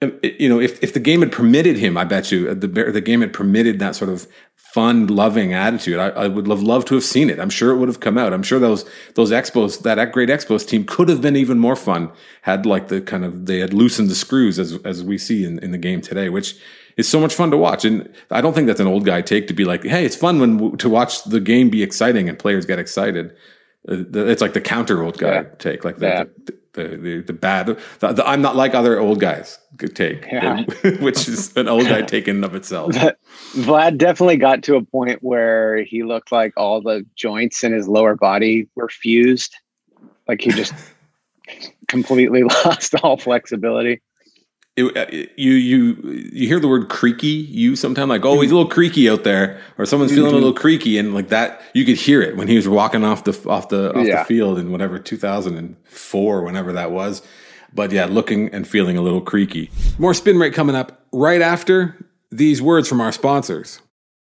you 0.00 0.48
know, 0.48 0.60
if, 0.60 0.82
if 0.82 0.94
the 0.94 1.00
game 1.00 1.20
had 1.20 1.32
permitted 1.32 1.76
him, 1.76 1.96
I 1.96 2.04
bet 2.04 2.30
you 2.30 2.54
the 2.54 2.68
the 2.68 3.00
game 3.00 3.20
had 3.20 3.32
permitted 3.32 3.80
that 3.80 3.96
sort 3.96 4.10
of 4.10 4.28
fun, 4.54 5.06
loving 5.06 5.54
attitude. 5.54 5.98
I, 5.98 6.08
I 6.10 6.28
would 6.28 6.46
have 6.46 6.62
loved 6.62 6.88
to 6.88 6.94
have 6.94 7.02
seen 7.02 7.30
it. 7.30 7.40
I'm 7.40 7.50
sure 7.50 7.72
it 7.72 7.78
would 7.78 7.88
have 7.88 8.00
come 8.00 8.16
out. 8.16 8.32
I'm 8.32 8.42
sure 8.42 8.58
those 8.58 8.88
those 9.14 9.32
expos, 9.32 9.82
that 9.82 10.12
great 10.12 10.28
expos 10.28 10.66
team, 10.66 10.84
could 10.84 11.08
have 11.08 11.20
been 11.20 11.36
even 11.36 11.58
more 11.58 11.74
fun 11.74 12.12
had 12.42 12.64
like 12.64 12.88
the 12.88 13.00
kind 13.00 13.24
of 13.24 13.46
they 13.46 13.58
had 13.58 13.74
loosened 13.74 14.08
the 14.08 14.14
screws 14.14 14.58
as 14.58 14.78
as 14.84 15.02
we 15.02 15.18
see 15.18 15.44
in, 15.44 15.58
in 15.60 15.72
the 15.72 15.78
game 15.78 16.00
today, 16.00 16.28
which 16.28 16.54
is 16.96 17.08
so 17.08 17.18
much 17.18 17.34
fun 17.34 17.50
to 17.50 17.56
watch. 17.56 17.84
And 17.84 18.08
I 18.30 18.40
don't 18.40 18.52
think 18.52 18.66
that's 18.66 18.80
an 18.80 18.86
old 18.86 19.04
guy 19.04 19.22
take 19.22 19.48
to 19.48 19.54
be 19.54 19.64
like, 19.64 19.82
hey, 19.84 20.04
it's 20.04 20.16
fun 20.16 20.38
when 20.38 20.76
to 20.78 20.88
watch 20.88 21.24
the 21.24 21.40
game 21.40 21.70
be 21.70 21.82
exciting 21.82 22.28
and 22.28 22.38
players 22.38 22.66
get 22.66 22.78
excited. 22.78 23.34
Uh, 23.88 24.04
it's 24.12 24.42
like 24.42 24.52
the 24.52 24.60
counter 24.60 25.02
old 25.02 25.18
guy 25.18 25.32
yeah. 25.32 25.42
take, 25.58 25.84
like 25.84 25.98
yeah. 25.98 26.24
The, 26.72 26.96
the, 26.96 27.22
the, 27.22 27.32
bad. 27.32 27.66
The, 27.66 28.12
the, 28.12 28.26
I'm 28.26 28.42
not 28.42 28.56
like 28.56 28.74
other 28.74 28.98
old 28.98 29.20
guys 29.20 29.58
could 29.78 29.96
take, 29.96 30.26
yeah. 30.26 30.64
which 31.00 31.28
is 31.28 31.56
an 31.56 31.68
old 31.68 31.84
guy 31.84 32.02
take 32.02 32.28
in 32.28 32.36
and 32.36 32.44
of 32.44 32.54
itself. 32.54 32.92
Vlad 33.54 33.98
definitely 33.98 34.36
got 34.36 34.62
to 34.64 34.76
a 34.76 34.82
point 34.82 35.22
where 35.22 35.82
he 35.82 36.02
looked 36.02 36.32
like 36.32 36.52
all 36.56 36.80
the 36.80 37.04
joints 37.16 37.64
in 37.64 37.72
his 37.72 37.88
lower 37.88 38.14
body 38.14 38.68
were 38.74 38.88
fused, 38.88 39.54
like 40.26 40.40
he 40.40 40.50
just 40.50 40.74
completely 41.88 42.42
lost 42.64 42.94
all 43.02 43.16
flexibility 43.16 44.00
it, 44.78 44.96
uh, 44.96 45.26
you 45.36 45.52
you 45.52 45.96
you 46.32 46.46
hear 46.46 46.60
the 46.60 46.68
word 46.68 46.88
creaky 46.88 47.26
you 47.26 47.74
sometimes 47.74 48.08
like 48.08 48.24
oh 48.24 48.40
he's 48.40 48.50
a 48.50 48.54
little 48.54 48.70
creaky 48.70 49.10
out 49.10 49.24
there 49.24 49.60
or 49.76 49.84
someone's 49.84 50.12
feeling 50.12 50.28
mm-hmm. 50.28 50.36
a 50.36 50.38
little 50.38 50.54
creaky 50.54 50.98
and 50.98 51.14
like 51.14 51.28
that 51.28 51.60
you 51.74 51.84
could 51.84 51.96
hear 51.96 52.22
it 52.22 52.36
when 52.36 52.46
he 52.46 52.54
was 52.54 52.68
walking 52.68 53.04
off 53.04 53.24
the 53.24 53.32
off 53.48 53.68
the 53.70 53.92
off 53.92 54.06
yeah. 54.06 54.20
the 54.20 54.24
field 54.26 54.58
in 54.58 54.70
whatever 54.70 54.98
2004 54.98 56.42
whenever 56.42 56.72
that 56.72 56.92
was 56.92 57.22
but 57.74 57.90
yeah 57.90 58.04
looking 58.04 58.48
and 58.50 58.68
feeling 58.68 58.96
a 58.96 59.02
little 59.02 59.20
creaky 59.20 59.70
more 59.98 60.14
spin 60.14 60.38
rate 60.38 60.54
coming 60.54 60.76
up 60.76 61.04
right 61.12 61.42
after 61.42 61.96
these 62.30 62.62
words 62.62 62.88
from 62.88 63.00
our 63.00 63.10
sponsors 63.10 63.80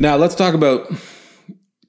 Now 0.00 0.16
let's 0.16 0.34
talk 0.34 0.54
about 0.54 0.90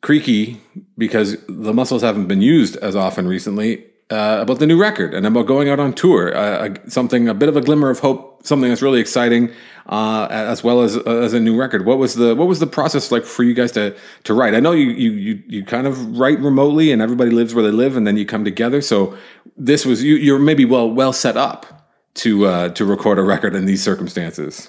Creaky 0.01 0.59
because 0.97 1.37
the 1.47 1.73
muscles 1.73 2.01
haven't 2.01 2.27
been 2.27 2.41
used 2.41 2.75
as 2.77 2.95
often 2.95 3.25
recently. 3.27 3.85
Uh, 4.09 4.39
about 4.41 4.59
the 4.59 4.67
new 4.67 4.77
record 4.77 5.13
and 5.13 5.25
about 5.25 5.47
going 5.47 5.69
out 5.69 5.79
on 5.79 5.93
tour, 5.93 6.35
uh, 6.35 6.75
something 6.85 7.29
a 7.29 7.33
bit 7.33 7.47
of 7.47 7.55
a 7.55 7.61
glimmer 7.61 7.89
of 7.89 7.99
hope, 7.99 8.45
something 8.45 8.67
that's 8.67 8.81
really 8.81 8.99
exciting, 8.99 9.49
uh, 9.85 10.27
as 10.29 10.61
well 10.65 10.81
as 10.81 10.97
uh, 10.97 11.21
as 11.23 11.33
a 11.33 11.39
new 11.39 11.57
record. 11.57 11.85
What 11.85 11.97
was 11.97 12.15
the 12.15 12.35
what 12.35 12.49
was 12.49 12.59
the 12.59 12.67
process 12.67 13.09
like 13.09 13.23
for 13.23 13.43
you 13.43 13.53
guys 13.53 13.71
to 13.71 13.95
to 14.25 14.33
write? 14.33 14.53
I 14.53 14.59
know 14.59 14.73
you 14.73 14.87
you 14.87 15.11
you, 15.11 15.43
you 15.47 15.63
kind 15.63 15.87
of 15.87 16.19
write 16.19 16.39
remotely, 16.39 16.91
and 16.91 17.01
everybody 17.01 17.31
lives 17.31 17.55
where 17.55 17.63
they 17.63 17.71
live, 17.71 17.95
and 17.95 18.05
then 18.05 18.17
you 18.17 18.25
come 18.25 18.43
together. 18.43 18.81
So 18.81 19.17
this 19.55 19.85
was 19.85 20.03
you 20.03 20.15
you're 20.15 20.39
maybe 20.39 20.65
well 20.65 20.91
well 20.91 21.13
set 21.13 21.37
up 21.37 21.89
to 22.15 22.47
uh, 22.47 22.69
to 22.69 22.83
record 22.83 23.17
a 23.17 23.23
record 23.23 23.55
in 23.55 23.65
these 23.65 23.81
circumstances. 23.81 24.67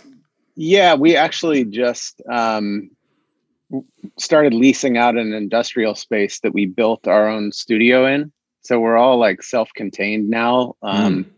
Yeah, 0.54 0.94
we 0.94 1.16
actually 1.16 1.64
just 1.64 2.22
um, 2.30 2.92
started 4.18 4.54
leasing 4.54 4.96
out 4.96 5.16
an 5.16 5.32
industrial 5.32 5.94
space 5.94 6.40
that 6.40 6.54
we 6.54 6.66
built 6.66 7.08
our 7.08 7.28
own 7.28 7.52
studio 7.52 8.06
in. 8.06 8.32
So 8.62 8.78
we're 8.78 8.96
all 8.96 9.18
like 9.18 9.42
self-contained 9.42 10.28
now. 10.28 10.74
Um, 10.82 11.24
mm. 11.24 11.30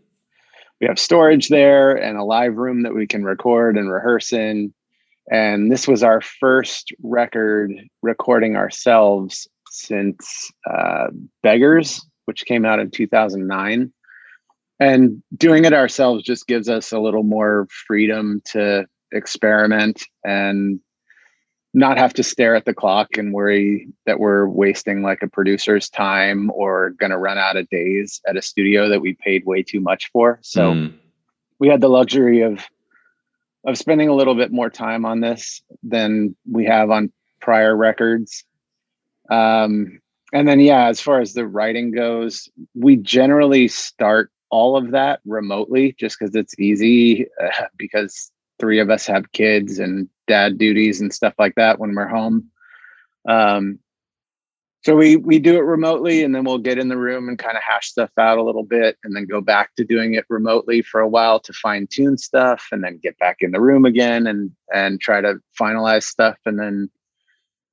We 0.81 0.87
have 0.87 0.99
storage 0.99 1.47
there 1.47 1.95
and 1.95 2.17
a 2.17 2.23
live 2.23 2.55
room 2.55 2.83
that 2.83 2.93
we 2.93 3.07
can 3.07 3.23
record 3.23 3.77
and 3.77 3.91
rehearse 3.91 4.33
in. 4.33 4.73
And 5.31 5.71
this 5.71 5.87
was 5.87 6.03
our 6.03 6.21
first 6.21 6.93
record 7.01 7.71
recording 8.01 8.55
ourselves 8.55 9.47
since 9.69 10.51
uh, 10.69 11.07
Beggars, 11.41 12.05
which 12.25 12.45
came 12.45 12.65
out 12.65 12.79
in 12.79 12.91
2009. 12.91 13.91
And 14.79 15.23
doing 15.35 15.65
it 15.65 15.73
ourselves 15.73 16.23
just 16.23 16.47
gives 16.47 16.69
us 16.69 16.91
a 16.91 16.99
little 16.99 17.23
more 17.23 17.67
freedom 17.87 18.41
to 18.51 18.85
experiment 19.11 20.03
and 20.23 20.79
not 21.75 21.97
have 21.97 22.13
to 22.13 22.23
stare 22.23 22.55
at 22.55 22.63
the 22.63 22.73
clock 22.73 23.17
and 23.17 23.33
worry 23.33 23.89
that 24.05 24.17
we're 24.17 24.47
wasting 24.47 25.01
like 25.01 25.21
a 25.21 25.27
producer's 25.27 25.89
time 25.89 26.49
or 26.51 26.91
going 26.91 27.09
to 27.09 27.17
run 27.17 27.37
out 27.37 27.57
of 27.57 27.69
days 27.69 28.21
at 28.25 28.37
a 28.37 28.41
studio 28.41 28.87
that 28.87 29.01
we 29.01 29.13
paid 29.13 29.45
way 29.45 29.61
too 29.61 29.81
much 29.81 30.09
for. 30.13 30.39
So 30.41 30.71
mm. 30.71 30.93
we 31.59 31.67
had 31.67 31.81
the 31.81 31.89
luxury 31.89 32.41
of 32.41 32.65
of 33.65 33.77
spending 33.77 34.07
a 34.07 34.15
little 34.15 34.35
bit 34.35 34.53
more 34.53 34.69
time 34.69 35.05
on 35.05 35.19
this 35.19 35.61
than 35.83 36.35
we 36.49 36.65
have 36.65 36.91
on 36.91 37.11
prior 37.41 37.75
records. 37.75 38.45
Um, 39.29 39.99
and 40.31 40.47
then 40.47 40.61
yeah, 40.61 40.87
as 40.87 41.01
far 41.01 41.19
as 41.19 41.33
the 41.33 41.47
writing 41.47 41.91
goes, 41.91 42.47
we 42.73 42.95
generally 42.95 43.67
start 43.67 44.31
all 44.49 44.77
of 44.77 44.91
that 44.91 45.19
remotely 45.25 45.93
just 45.99 46.17
because 46.17 46.35
it's 46.35 46.57
easy 46.57 47.25
uh, 47.43 47.65
because 47.75 48.31
three 48.59 48.79
of 48.79 48.89
us 48.89 49.07
have 49.07 49.31
kids 49.33 49.79
and 49.79 50.07
dad 50.27 50.57
duties 50.57 51.01
and 51.01 51.13
stuff 51.13 51.33
like 51.37 51.55
that 51.55 51.79
when 51.79 51.93
we're 51.95 52.07
home. 52.07 52.49
Um, 53.27 53.79
so 54.85 54.95
we 54.95 55.15
we 55.15 55.39
do 55.39 55.55
it 55.55 55.61
remotely 55.61 56.23
and 56.23 56.35
then 56.35 56.43
we'll 56.43 56.59
get 56.59 56.77
in 56.77 56.89
the 56.89 56.97
room 56.97 57.27
and 57.27 57.39
kind 57.39 57.57
of 57.57 57.63
hash 57.63 57.89
stuff 57.89 58.11
out 58.19 58.37
a 58.37 58.43
little 58.43 58.63
bit 58.63 58.99
and 59.03 59.15
then 59.15 59.25
go 59.25 59.41
back 59.41 59.73
to 59.75 59.83
doing 59.83 60.13
it 60.13 60.25
remotely 60.29 60.83
for 60.83 61.01
a 61.01 61.07
while 61.07 61.39
to 61.39 61.51
fine 61.53 61.87
tune 61.91 62.19
stuff 62.19 62.67
and 62.71 62.83
then 62.83 62.99
get 63.01 63.17
back 63.17 63.37
in 63.39 63.49
the 63.49 63.59
room 63.59 63.83
again 63.83 64.27
and 64.27 64.51
and 64.71 65.01
try 65.01 65.21
to 65.21 65.39
finalize 65.59 66.03
stuff 66.03 66.37
and 66.45 66.59
then 66.59 66.89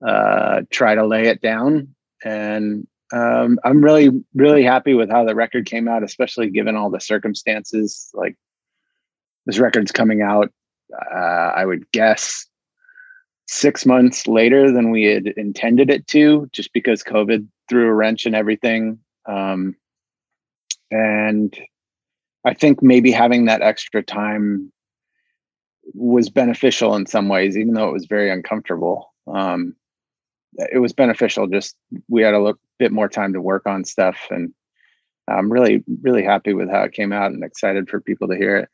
uh, 0.06 0.62
try 0.70 0.94
to 0.94 1.06
lay 1.06 1.26
it 1.26 1.42
down 1.42 1.94
and 2.24 2.86
um, 3.12 3.58
i'm 3.62 3.84
really 3.84 4.08
really 4.34 4.62
happy 4.62 4.94
with 4.94 5.10
how 5.10 5.22
the 5.22 5.34
record 5.34 5.66
came 5.66 5.88
out 5.88 6.02
especially 6.02 6.48
given 6.48 6.76
all 6.76 6.88
the 6.88 6.98
circumstances 6.98 8.10
like 8.14 8.36
this 9.44 9.58
record's 9.58 9.92
coming 9.92 10.22
out 10.22 10.50
uh, 11.14 11.52
i 11.54 11.64
would 11.64 11.90
guess 11.92 12.46
six 13.52 13.84
months 13.84 14.26
later 14.26 14.70
than 14.70 14.90
we 14.90 15.04
had 15.04 15.26
intended 15.36 15.90
it 15.90 16.06
to, 16.08 16.48
just 16.52 16.72
because 16.72 17.02
COVID 17.02 17.46
threw 17.68 17.86
a 17.86 17.94
wrench 17.94 18.24
in 18.24 18.34
everything. 18.34 18.98
Um, 19.26 19.76
and 20.90 21.56
I 22.44 22.54
think 22.54 22.82
maybe 22.82 23.12
having 23.12 23.44
that 23.46 23.62
extra 23.62 24.02
time 24.02 24.72
was 25.94 26.30
beneficial 26.30 26.94
in 26.94 27.06
some 27.06 27.28
ways, 27.28 27.56
even 27.56 27.74
though 27.74 27.88
it 27.88 27.92
was 27.92 28.06
very 28.06 28.30
uncomfortable. 28.30 29.12
Um, 29.26 29.76
it 30.56 30.78
was 30.78 30.92
beneficial. 30.92 31.46
Just 31.46 31.76
we 32.08 32.22
had 32.22 32.34
a 32.34 32.38
little 32.38 32.60
bit 32.78 32.92
more 32.92 33.08
time 33.08 33.32
to 33.34 33.40
work 33.40 33.66
on 33.66 33.84
stuff, 33.84 34.18
and 34.30 34.52
I'm 35.28 35.52
really, 35.52 35.84
really 36.02 36.24
happy 36.24 36.52
with 36.52 36.70
how 36.70 36.82
it 36.82 36.92
came 36.92 37.12
out, 37.12 37.32
and 37.32 37.44
excited 37.44 37.88
for 37.88 38.00
people 38.00 38.28
to 38.28 38.36
hear 38.36 38.56
it. 38.56 38.68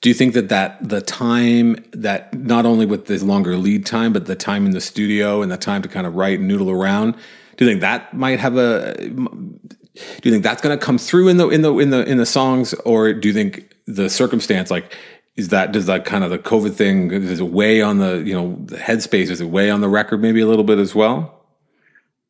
Do 0.00 0.08
you 0.08 0.14
think 0.14 0.34
that 0.34 0.48
that 0.50 0.86
the 0.86 1.00
time 1.00 1.76
that 1.92 2.34
not 2.34 2.66
only 2.66 2.86
with 2.86 3.06
this 3.06 3.22
longer 3.22 3.56
lead 3.56 3.86
time, 3.86 4.12
but 4.12 4.26
the 4.26 4.36
time 4.36 4.66
in 4.66 4.72
the 4.72 4.80
studio 4.80 5.42
and 5.42 5.50
the 5.50 5.56
time 5.56 5.82
to 5.82 5.88
kind 5.88 6.06
of 6.06 6.14
write 6.14 6.38
and 6.38 6.48
noodle 6.48 6.70
around, 6.70 7.14
do 7.56 7.64
you 7.64 7.70
think 7.70 7.80
that 7.80 8.14
might 8.14 8.40
have 8.40 8.56
a? 8.56 8.94
Do 8.98 10.20
you 10.24 10.32
think 10.32 10.42
that's 10.42 10.60
going 10.60 10.76
to 10.76 10.84
come 10.84 10.98
through 10.98 11.28
in 11.28 11.36
the 11.36 11.48
in 11.48 11.62
the 11.62 11.78
in 11.78 11.90
the 11.90 12.04
in 12.04 12.18
the 12.18 12.26
songs, 12.26 12.74
or 12.84 13.12
do 13.12 13.28
you 13.28 13.34
think 13.34 13.74
the 13.86 14.10
circumstance 14.10 14.70
like 14.70 14.94
is 15.36 15.48
that 15.48 15.72
does 15.72 15.86
that 15.86 16.04
kind 16.04 16.24
of 16.24 16.30
the 16.30 16.38
COVID 16.38 16.74
thing 16.74 17.10
is 17.10 17.40
it 17.40 17.48
weigh 17.50 17.80
on 17.80 17.98
the 17.98 18.22
you 18.24 18.34
know 18.34 18.56
the 18.64 18.76
headspace 18.76 19.30
is 19.30 19.40
it 19.40 19.48
weigh 19.48 19.70
on 19.70 19.80
the 19.80 19.88
record 19.88 20.20
maybe 20.20 20.40
a 20.40 20.46
little 20.46 20.64
bit 20.64 20.78
as 20.78 20.94
well? 20.94 21.44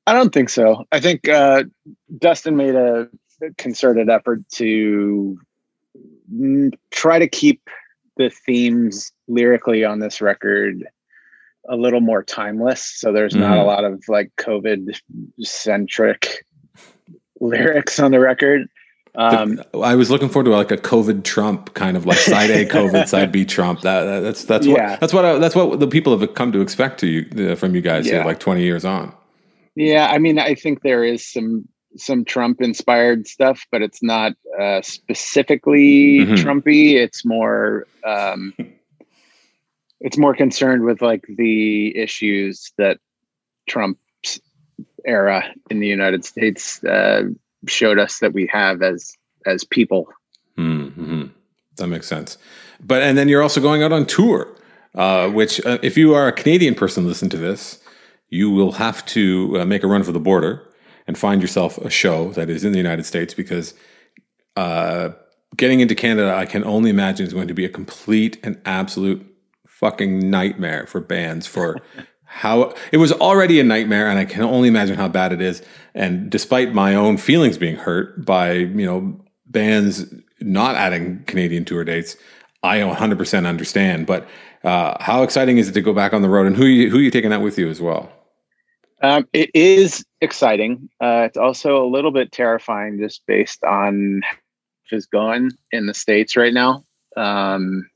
I 0.07 0.13
don't 0.13 0.33
think 0.33 0.51
so. 0.51 0.85
I 0.93 1.01
think 1.01 1.29
uh, 1.29 1.65
Dustin 2.19 2.57
made 2.57 2.75
a 2.75 3.09
concerted 3.57 4.11
effort 4.11 4.47
to 4.55 5.39
try 6.91 7.19
to 7.19 7.29
keep 7.29 7.69
the 8.17 8.31
themes 8.31 9.13
lyrically 9.29 9.85
on 9.85 9.99
this 9.99 10.21
record 10.21 10.87
a 11.69 11.77
little 11.77 12.01
more 12.01 12.23
timeless. 12.23 12.85
So 12.85 13.13
there's 13.13 13.35
mm. 13.35 13.41
not 13.41 13.57
a 13.57 13.61
mm-hmm. 13.61 13.67
lot 13.67 13.85
of 13.85 14.05
like 14.09 14.31
COVID 14.37 14.99
centric 15.41 16.45
lyrics 17.41 17.99
on 17.99 18.11
the 18.11 18.21
record. 18.21 18.69
Um, 19.17 19.63
I 19.81 19.95
was 19.95 20.11
looking 20.11 20.29
forward 20.29 20.51
to 20.51 20.57
like 20.57 20.73
a 20.73 20.77
COVID 20.77 21.23
Trump 21.23 21.75
kind 21.75 21.97
of 21.97 22.05
like 22.05 22.19
side 22.19 22.51
A 22.51 22.67
COVID, 22.67 23.07
side 23.09 23.31
B 23.31 23.45
Trump. 23.45 23.83
That, 23.83 24.21
that's 24.21 24.45
that's 24.45 24.67
what 24.67 24.77
yeah. 24.77 24.97
that's 24.97 25.13
what 25.13 25.25
I, 25.25 25.39
that's 25.39 25.55
what 25.55 25.79
the 25.79 25.87
people 25.87 26.19
have 26.19 26.35
come 26.35 26.51
to 26.51 26.61
expect 26.61 26.99
to 27.01 27.07
you 27.07 27.51
uh, 27.51 27.55
from 27.55 27.77
you 27.77 27.81
guys 27.81 28.07
yeah. 28.07 28.15
here, 28.15 28.25
like 28.25 28.41
twenty 28.41 28.63
years 28.63 28.85
on. 28.85 29.15
Yeah, 29.77 30.09
I 30.09 30.19
mean, 30.19 30.39
I 30.39 30.55
think 30.57 30.83
there 30.83 31.05
is 31.05 31.25
some 31.25 31.69
some 31.97 32.25
Trump 32.25 32.61
inspired 32.61 33.27
stuff, 33.27 33.67
but 33.71 33.83
it's 33.83 34.03
not 34.03 34.33
uh, 34.59 34.83
specifically 34.83 36.21
mm-hmm. 36.21 36.35
Trumpy. 36.35 36.95
It's 36.95 37.25
more 37.25 37.87
um, 38.05 38.55
it's 40.01 40.19
more 40.19 40.35
concerned 40.35 40.85
with 40.85 41.03
like 41.03 41.25
the 41.29 41.97
issues 41.97 42.73
that 42.79 42.99
Trump's 43.69 44.41
era 45.05 45.45
in 45.71 45.81
the 45.81 45.87
United 45.87 46.25
States 46.25 46.83
uh, 46.85 47.25
showed 47.67 47.99
us 47.99 48.19
that 48.19 48.33
we 48.33 48.47
have 48.47 48.83
as 48.83 49.17
as 49.47 49.65
people. 49.65 50.09
Mm-hmm. 50.59 51.27
That 51.77 51.87
makes 51.89 52.07
sense. 52.07 52.39
But 52.81 53.03
and 53.03 53.17
then 53.17 53.29
you're 53.29 53.43
also 53.43 53.61
going 53.61 53.83
out 53.83 53.93
on 53.93 54.07
tour, 54.07 54.49
uh, 54.95 55.29
which 55.29 55.65
uh, 55.65 55.79
if 55.83 55.97
you 55.97 56.15
are 56.15 56.29
a 56.29 56.33
Canadian 56.33 56.75
person, 56.75 57.07
listen 57.07 57.29
to 57.31 57.37
this. 57.37 57.81
You 58.31 58.51
will 58.51 58.73
have 58.73 59.07
to 59.07 59.61
uh, 59.61 59.65
make 59.65 59.85
a 59.85 59.87
run 59.87 60.03
for 60.03 60.11
the 60.11 60.19
border 60.19 60.67
and 61.07 61.19
find 61.19 61.43
yourself 61.43 61.79
a 61.79 61.91
show 61.91 62.31
that 62.31 62.49
is 62.49 62.65
in 62.65 62.73
the 62.73 62.79
United 62.79 63.05
States 63.05 63.35
because 63.35 63.75
uh, 64.57 65.11
getting 65.57 65.81
into 65.81 65.95
Canada, 65.95 66.35
I 66.35 66.47
can 66.47 66.65
only 66.65 66.91
imagine 66.91 67.27
is 67.27 67.33
going 67.33 67.49
to 67.49 67.55
be 67.55 67.65
a 67.65 67.69
complete 67.69 68.39
and 68.43 68.61
absolute 68.65 69.25
fucking 69.67 70.31
nightmare 70.31 70.87
for 70.87 71.01
bands 71.01 71.47
for 71.47 71.81
how 72.25 72.75
it 72.91 72.97
was 72.97 73.13
already 73.13 73.61
a 73.61 73.65
nightmare 73.65 74.09
and 74.09 74.19
I 74.19 74.25
can 74.25 74.43
only 74.43 74.69
imagine 74.69 74.97
how 74.97 75.09
bad 75.09 75.33
it 75.33 75.41
is. 75.41 75.63
And 75.95 76.31
despite 76.31 76.75
my 76.75 76.95
own 76.95 77.17
feelings 77.17 77.59
being 77.59 77.77
hurt 77.77 78.25
by, 78.25 78.53
you 78.53 78.87
know, 78.87 79.21
bands 79.47 80.13
not 80.41 80.75
adding 80.75 81.23
Canadian 81.27 81.65
tour 81.65 81.85
dates, 81.85 82.17
I 82.63 82.79
100% 82.79 83.47
understand. 83.47 84.07
But 84.07 84.27
uh, 84.65 84.97
how 85.01 85.23
exciting 85.23 85.59
is 85.59 85.69
it 85.69 85.73
to 85.73 85.81
go 85.81 85.93
back 85.93 86.13
on 86.13 86.23
the 86.23 86.29
road 86.29 86.47
and 86.47 86.57
who 86.57 86.65
you, 86.65 86.91
who 86.91 86.99
are 86.99 87.03
you 87.03 87.11
taking 87.11 87.31
that 87.31 87.43
with 87.43 87.59
you 87.59 87.69
as 87.69 87.81
well? 87.81 88.11
Um, 89.05 89.29
it 89.35 89.51
is 89.53 90.03
exciting. 90.23 90.89
Uh, 90.99 91.25
it's 91.27 91.37
also 91.37 91.85
a 91.85 91.87
little 91.87 92.11
bit 92.11 92.33
terrifying 92.33 92.99
just 92.99 93.21
based 93.27 93.63
on 93.63 94.23
is 94.91 95.05
going 95.05 95.51
in 95.73 95.87
the 95.87 95.93
states 95.93 96.37
right 96.37 96.55
now. 96.55 96.85
Um, 97.17 97.91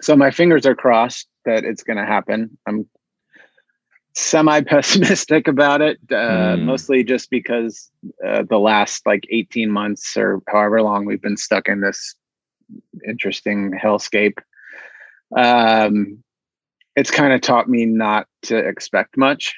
so 0.00 0.16
my 0.16 0.30
fingers 0.30 0.64
are 0.64 0.74
crossed 0.74 1.28
that 1.44 1.64
it's 1.64 1.82
going 1.82 1.98
to 1.98 2.06
happen. 2.06 2.56
I'm 2.66 2.88
semi 4.14 4.62
pessimistic 4.62 5.46
about 5.54 5.82
it, 5.82 5.98
uh, 6.10 6.56
mm. 6.56 6.62
mostly 6.62 7.04
just 7.04 7.28
because 7.28 7.90
uh, 8.26 8.44
the 8.48 8.58
last 8.58 9.04
like 9.04 9.26
18 9.30 9.70
months 9.70 10.16
or 10.16 10.40
however 10.48 10.80
long 10.80 11.04
we've 11.04 11.20
been 11.20 11.36
stuck 11.36 11.68
in 11.68 11.82
this 11.82 12.14
interesting 13.06 13.72
hellscape. 13.72 14.38
Um, 15.36 16.22
it's 16.96 17.10
kind 17.10 17.34
of 17.34 17.42
taught 17.42 17.68
me 17.68 17.84
not 17.84 18.26
to 18.44 18.56
expect 18.56 19.18
much. 19.18 19.54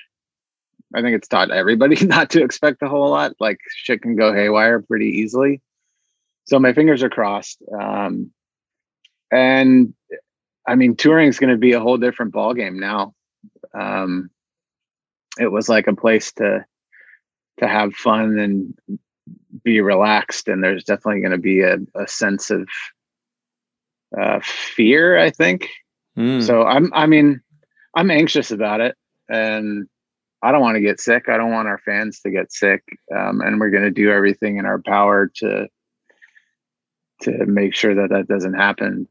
I 0.94 1.02
think 1.02 1.16
it's 1.16 1.28
taught 1.28 1.50
everybody 1.50 1.96
not 2.06 2.30
to 2.30 2.42
expect 2.42 2.82
a 2.82 2.88
whole 2.88 3.10
lot. 3.10 3.34
Like 3.40 3.58
shit 3.74 4.02
can 4.02 4.16
go 4.16 4.32
haywire 4.32 4.80
pretty 4.80 5.06
easily. 5.06 5.60
So 6.44 6.58
my 6.58 6.72
fingers 6.72 7.02
are 7.02 7.10
crossed. 7.10 7.62
Um, 7.78 8.30
and 9.32 9.94
I 10.66 10.74
mean, 10.76 10.96
touring 10.96 11.28
is 11.28 11.38
going 11.38 11.50
to 11.50 11.58
be 11.58 11.72
a 11.72 11.80
whole 11.80 11.96
different 11.96 12.32
ballgame 12.32 12.76
now. 12.76 13.14
Um, 13.74 14.30
it 15.38 15.50
was 15.50 15.68
like 15.68 15.86
a 15.86 15.96
place 15.96 16.32
to 16.34 16.64
to 17.58 17.68
have 17.68 17.94
fun 17.94 18.38
and 18.38 18.74
be 19.62 19.80
relaxed, 19.80 20.48
and 20.48 20.62
there's 20.62 20.84
definitely 20.84 21.20
going 21.20 21.32
to 21.32 21.38
be 21.38 21.62
a, 21.62 21.78
a 21.94 22.06
sense 22.06 22.50
of 22.50 22.68
uh, 24.18 24.40
fear. 24.42 25.18
I 25.18 25.30
think. 25.30 25.68
Mm. 26.16 26.42
So 26.42 26.62
I'm. 26.64 26.92
I 26.94 27.06
mean, 27.06 27.40
I'm 27.94 28.10
anxious 28.10 28.50
about 28.50 28.80
it, 28.80 28.96
and 29.28 29.88
I 30.44 30.52
don't 30.52 30.60
want 30.60 30.74
to 30.74 30.82
get 30.82 31.00
sick. 31.00 31.30
I 31.30 31.38
don't 31.38 31.52
want 31.52 31.68
our 31.68 31.78
fans 31.78 32.20
to 32.20 32.30
get 32.30 32.52
sick, 32.52 32.82
um, 33.16 33.40
and 33.40 33.58
we're 33.58 33.70
going 33.70 33.84
to 33.84 33.90
do 33.90 34.10
everything 34.10 34.58
in 34.58 34.66
our 34.66 34.78
power 34.78 35.30
to 35.36 35.68
to 37.22 37.46
make 37.46 37.74
sure 37.74 37.94
that 37.94 38.10
that 38.10 38.28
doesn't 38.28 38.52
happen. 38.52 39.08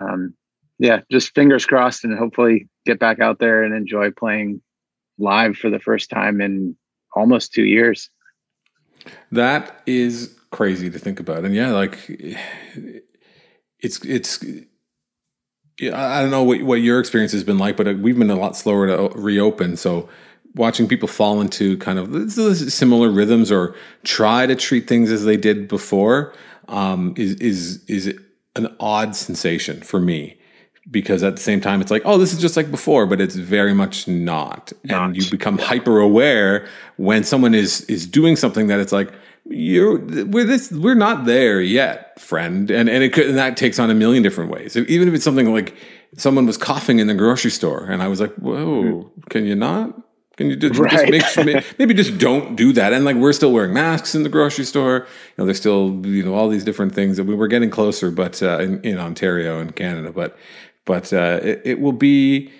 Um, 0.00 0.34
yeah, 0.78 1.00
just 1.10 1.34
fingers 1.34 1.64
crossed, 1.64 2.04
and 2.04 2.18
hopefully 2.18 2.68
get 2.84 2.98
back 2.98 3.18
out 3.18 3.38
there 3.38 3.62
and 3.62 3.74
enjoy 3.74 4.10
playing 4.10 4.60
live 5.16 5.56
for 5.56 5.70
the 5.70 5.78
first 5.78 6.10
time 6.10 6.42
in 6.42 6.76
almost 7.16 7.54
two 7.54 7.64
years. 7.64 8.10
That 9.32 9.80
is 9.86 10.36
crazy 10.50 10.90
to 10.90 10.98
think 10.98 11.18
about, 11.18 11.46
and 11.46 11.54
yeah, 11.54 11.70
like 11.70 11.98
it's 13.78 14.04
it's. 14.04 14.44
Yeah, 15.80 16.00
I 16.00 16.22
don't 16.22 16.30
know 16.30 16.44
what, 16.44 16.62
what 16.62 16.82
your 16.82 17.00
experience 17.00 17.32
has 17.32 17.42
been 17.42 17.58
like, 17.58 17.76
but 17.76 17.98
we've 17.98 18.16
been 18.16 18.30
a 18.30 18.36
lot 18.36 18.56
slower 18.56 18.86
to 18.86 19.18
reopen. 19.18 19.76
So 19.76 20.08
watching 20.54 20.86
people 20.88 21.08
fall 21.08 21.40
into 21.40 21.76
kind 21.78 21.98
of 21.98 22.30
similar 22.32 23.10
rhythms 23.10 23.50
or 23.50 23.74
try 24.04 24.46
to 24.46 24.54
treat 24.54 24.88
things 24.88 25.10
as 25.10 25.24
they 25.24 25.36
did 25.36 25.68
before 25.68 26.32
um, 26.68 27.14
is 27.16 27.34
is 27.34 27.84
is 27.86 28.18
an 28.56 28.74
odd 28.80 29.16
sensation 29.16 29.80
for 29.80 30.00
me. 30.00 30.38
Because 30.90 31.22
at 31.22 31.34
the 31.34 31.40
same 31.40 31.62
time 31.62 31.80
it's 31.80 31.90
like 31.90 32.02
oh 32.04 32.18
this 32.18 32.34
is 32.34 32.38
just 32.38 32.58
like 32.58 32.70
before 32.70 33.06
but 33.06 33.18
it's 33.18 33.36
very 33.36 33.72
much 33.72 34.06
not, 34.06 34.70
not. 34.84 35.06
and 35.06 35.16
you 35.16 35.30
become 35.30 35.56
hyper 35.56 35.98
aware 35.98 36.68
when 36.96 37.24
someone 37.24 37.54
is 37.54 37.82
is 37.82 38.06
doing 38.06 38.36
something 38.36 38.66
that 38.66 38.80
it's 38.80 38.92
like 38.92 39.10
you're 39.46 39.98
we're 40.26 40.44
this 40.44 40.70
we're 40.70 40.94
not 40.94 41.24
there 41.24 41.62
yet 41.62 42.20
friend. 42.20 42.70
And 42.70 42.90
and 42.90 43.02
it 43.02 43.14
could 43.14 43.28
and 43.28 43.38
that 43.38 43.56
takes 43.56 43.78
on 43.78 43.90
a 43.90 43.94
million 43.94 44.22
different 44.22 44.50
ways. 44.50 44.76
Even 44.76 45.08
if 45.08 45.14
it's 45.14 45.24
something 45.24 45.50
like 45.54 45.74
someone 46.16 46.46
was 46.46 46.56
coughing 46.56 46.98
in 46.98 47.06
the 47.06 47.14
grocery 47.14 47.50
store 47.50 47.84
and 47.84 48.02
i 48.02 48.08
was 48.08 48.20
like 48.20 48.34
whoa 48.36 48.82
mm-hmm. 48.82 49.20
can 49.30 49.44
you 49.44 49.54
not 49.54 49.94
Can 50.36 50.50
you 50.50 50.56
just, 50.56 50.78
Right. 50.80 51.12
just 51.12 51.36
make, 51.44 51.64
maybe 51.78 51.94
just 51.94 52.18
don't 52.18 52.56
do 52.56 52.72
that? 52.72 52.92
And 52.92 53.04
like 53.04 53.16
we're 53.16 53.32
still 53.32 53.52
wearing 53.52 53.72
masks 53.72 54.14
in 54.14 54.22
the 54.24 54.28
grocery 54.28 54.64
store. 54.64 55.06
You 55.06 55.34
know, 55.38 55.44
there's 55.44 55.58
still 55.58 56.00
you 56.04 56.24
know 56.24 56.34
all 56.34 56.48
these 56.48 56.64
different 56.64 56.94
things 56.94 57.16
that 57.16 57.24
we 57.24 57.34
were 57.34 57.48
getting 57.48 57.70
closer, 57.70 58.10
but 58.10 58.42
uh, 58.42 58.58
in, 58.58 58.80
in 58.82 58.98
Ontario 58.98 59.60
and 59.60 59.74
Canada, 59.74 60.10
but 60.12 60.36
but 60.84 61.12
uh, 61.12 61.40
it, 61.42 61.62
it 61.64 61.80
will 61.80 61.92
be. 61.92 62.50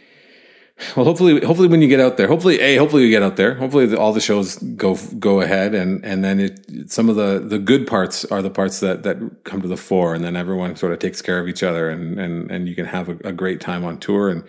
Well, 0.96 1.04
hopefully, 1.04 1.40
hopefully 1.44 1.68
when 1.68 1.82
you 1.82 1.87
get 1.88 2.00
out 2.00 2.16
there, 2.16 2.26
hopefully, 2.26 2.58
a 2.60 2.76
hopefully 2.78 3.04
you 3.04 3.10
get 3.10 3.22
out 3.22 3.37
there. 3.37 3.54
Hopefully, 3.54 3.87
the, 3.87 3.96
all 3.96 4.12
the 4.12 4.20
shows 4.20 4.56
go 4.56 4.96
go 5.20 5.40
ahead, 5.40 5.72
and 5.72 6.04
and 6.04 6.24
then 6.24 6.40
it 6.40 6.90
some 6.90 7.08
of 7.08 7.14
the 7.14 7.38
the 7.38 7.60
good 7.60 7.87
parts 7.87 8.24
are 8.24 8.42
the 8.42 8.50
parts 8.50 8.80
that 8.80 9.04
that 9.04 9.44
come 9.44 9.62
to 9.62 9.68
the 9.68 9.76
fore, 9.76 10.14
and 10.16 10.24
then 10.24 10.34
everyone 10.34 10.74
sort 10.74 10.92
of 10.92 10.98
takes 10.98 11.22
care 11.22 11.38
of 11.38 11.46
each 11.46 11.62
other, 11.62 11.88
and 11.90 12.18
and 12.18 12.50
and 12.50 12.68
you 12.68 12.74
can 12.74 12.87
have 12.87 13.08
a, 13.08 13.16
a 13.22 13.32
great 13.32 13.60
time 13.60 13.84
on 13.84 13.98
tour, 13.98 14.28
and 14.28 14.42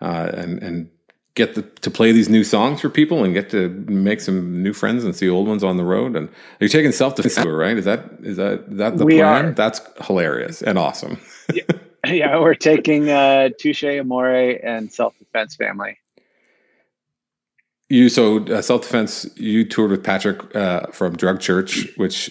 uh, 0.00 0.30
and 0.34 0.60
and 0.64 0.90
get 1.38 1.54
the, 1.54 1.62
to 1.62 1.90
play 1.90 2.12
these 2.12 2.28
new 2.28 2.44
songs 2.44 2.82
for 2.82 2.90
people, 2.90 3.24
and 3.24 3.32
get 3.32 3.48
to 3.50 3.70
make 3.88 4.20
some 4.20 4.62
new 4.62 4.74
friends 4.74 5.04
and 5.04 5.16
see 5.16 5.28
old 5.30 5.48
ones 5.48 5.64
on 5.64 5.78
the 5.78 5.84
road. 5.84 6.16
And 6.16 6.28
you're 6.60 6.68
taking 6.68 6.92
self 6.92 7.14
defense 7.14 7.36
tour, 7.36 7.56
right? 7.56 7.78
Is 7.78 7.86
that 7.86 8.00
is 8.22 8.36
that 8.36 8.64
is 8.68 8.76
that 8.76 8.98
the 8.98 9.06
We 9.06 9.14
plan? 9.16 9.46
are. 9.46 9.52
That's 9.52 9.80
hilarious 10.04 10.60
and 10.62 10.76
awesome. 10.76 11.18
yeah, 12.06 12.38
we're 12.38 12.54
taking 12.54 13.08
uh, 13.08 13.48
Touche 13.58 13.84
Amore 13.84 14.58
and 14.62 14.92
Self 14.92 15.18
Defense 15.18 15.56
Family. 15.56 15.96
You 17.88 18.08
so 18.10 18.44
uh, 18.46 18.60
self 18.60 18.82
defense. 18.82 19.26
You 19.36 19.64
toured 19.64 19.90
with 19.92 20.04
Patrick 20.04 20.54
uh, 20.54 20.88
from 20.88 21.16
Drug 21.16 21.40
Church, 21.40 21.88
which 21.96 22.30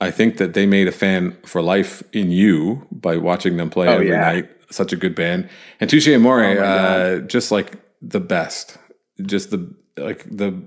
I 0.00 0.10
think 0.10 0.38
that 0.38 0.54
they 0.54 0.64
made 0.66 0.88
a 0.88 0.92
fan 0.92 1.36
for 1.44 1.60
life 1.60 2.02
in 2.14 2.30
you 2.30 2.86
by 2.90 3.18
watching 3.18 3.58
them 3.58 3.68
play 3.68 3.88
Oh, 3.88 3.94
every 3.94 4.08
yeah. 4.08 4.20
night. 4.20 4.50
Such 4.70 4.92
a 4.92 4.96
good 4.96 5.14
band, 5.14 5.48
and 5.80 5.88
Touche 5.90 6.08
Amore, 6.08 6.44
Oh, 6.44 6.62
uh, 6.62 7.18
just 7.20 7.50
like 7.50 7.72
the 8.02 8.20
best. 8.20 8.78
Just 9.22 9.50
the 9.50 9.74
like 9.96 10.24
the 10.30 10.62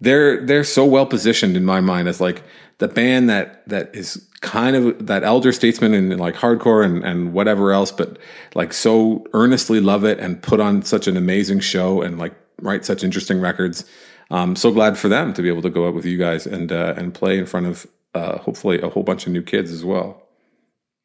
they're 0.00 0.44
they're 0.44 0.64
so 0.64 0.84
well 0.84 1.06
positioned 1.06 1.56
in 1.56 1.64
my 1.64 1.80
mind 1.80 2.08
as 2.08 2.20
like 2.20 2.42
the 2.78 2.88
band 2.88 3.30
that 3.30 3.66
that 3.68 3.94
is 3.94 4.28
kind 4.40 4.76
of 4.76 5.06
that 5.06 5.24
elder 5.24 5.52
statesman 5.52 5.94
and 5.94 6.18
like 6.20 6.34
hardcore 6.34 6.84
and 6.84 7.04
and 7.04 7.32
whatever 7.32 7.72
else, 7.72 7.90
but 7.90 8.18
like 8.54 8.72
so 8.72 9.26
earnestly 9.32 9.80
love 9.80 10.04
it 10.04 10.18
and 10.18 10.42
put 10.42 10.60
on 10.60 10.82
such 10.82 11.06
an 11.06 11.16
amazing 11.16 11.60
show 11.60 12.02
and 12.02 12.18
like 12.18 12.34
write 12.60 12.84
such 12.84 13.04
interesting 13.04 13.40
records. 13.40 13.84
Um, 14.30 14.56
so 14.56 14.72
glad 14.72 14.98
for 14.98 15.08
them 15.08 15.32
to 15.34 15.42
be 15.42 15.48
able 15.48 15.62
to 15.62 15.70
go 15.70 15.86
out 15.86 15.94
with 15.94 16.04
you 16.04 16.18
guys 16.18 16.46
and 16.46 16.72
uh, 16.72 16.94
and 16.96 17.14
play 17.14 17.38
in 17.38 17.46
front 17.46 17.66
of 17.66 17.86
uh, 18.14 18.38
hopefully 18.38 18.80
a 18.80 18.88
whole 18.88 19.02
bunch 19.02 19.26
of 19.26 19.32
new 19.32 19.42
kids 19.42 19.70
as 19.70 19.84
well. 19.84 20.22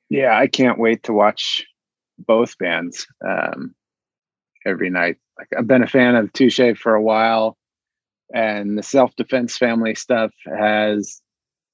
Yeah, 0.09 0.37
I 0.37 0.47
can't 0.47 0.79
wait 0.79 1.03
to 1.03 1.13
watch 1.13 1.65
both 2.17 2.57
bands 2.57 3.07
um, 3.25 3.75
every 4.65 4.89
night. 4.89 5.17
Like 5.37 5.47
I've 5.57 5.67
been 5.67 5.83
a 5.83 5.87
fan 5.87 6.15
of 6.15 6.31
Touche 6.33 6.77
for 6.77 6.93
a 6.95 7.01
while, 7.01 7.57
and 8.33 8.77
the 8.77 8.83
self 8.83 9.15
defense 9.15 9.57
family 9.57 9.95
stuff 9.95 10.31
has 10.45 11.21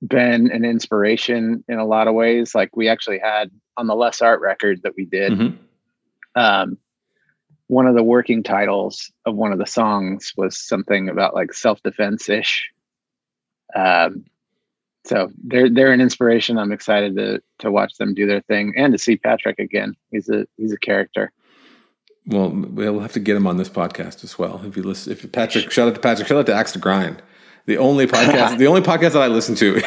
been 0.05 0.51
an 0.51 0.63
inspiration 0.63 1.63
in 1.67 1.79
a 1.79 1.85
lot 1.85 2.07
of 2.07 2.13
ways. 2.13 2.53
Like 2.53 2.75
we 2.75 2.87
actually 2.87 3.19
had 3.19 3.49
on 3.77 3.87
the 3.87 3.95
Less 3.95 4.21
Art 4.21 4.41
record 4.41 4.81
that 4.83 4.93
we 4.95 5.05
did, 5.05 5.33
Mhm. 5.33 5.57
um, 6.35 6.77
one 7.67 7.87
of 7.87 7.95
the 7.95 8.03
working 8.03 8.43
titles 8.43 9.11
of 9.25 9.35
one 9.35 9.51
of 9.51 9.57
the 9.59 9.65
songs 9.65 10.33
was 10.37 10.55
something 10.55 11.09
about 11.09 11.33
like 11.33 11.51
self 11.53 11.81
defense 11.83 12.29
ish. 12.29 12.69
Um, 13.75 14.25
so 15.03 15.29
they're 15.43 15.69
they're 15.69 15.91
an 15.91 16.01
inspiration. 16.01 16.57
I'm 16.57 16.71
excited 16.71 17.15
to 17.17 17.41
to 17.59 17.71
watch 17.71 17.95
them 17.97 18.13
do 18.13 18.25
their 18.27 18.41
thing 18.41 18.73
and 18.77 18.93
to 18.93 18.99
see 18.99 19.17
Patrick 19.17 19.59
again. 19.59 19.95
He's 20.11 20.29
a 20.29 20.45
he's 20.57 20.73
a 20.73 20.79
character. 20.79 21.31
Well, 22.27 22.49
we'll 22.49 22.99
have 22.99 23.13
to 23.13 23.19
get 23.21 23.35
him 23.37 23.47
on 23.47 23.57
this 23.57 23.69
podcast 23.69 24.23
as 24.23 24.37
well. 24.37 24.61
If 24.65 24.75
you 24.75 24.83
listen, 24.83 25.13
if 25.13 25.31
Patrick, 25.31 25.71
shout 25.71 25.87
out 25.87 25.95
to 25.95 26.01
Patrick, 26.01 26.27
shout 26.27 26.37
out 26.37 26.45
to 26.47 26.53
Axe 26.53 26.73
to 26.73 26.79
Grind, 26.79 27.21
the 27.67 27.77
only 27.77 28.05
podcast, 28.15 28.57
the 28.57 28.67
only 28.67 28.81
podcast 28.81 29.13
that 29.13 29.21
I 29.21 29.27
listen 29.27 29.55
to, 29.55 29.79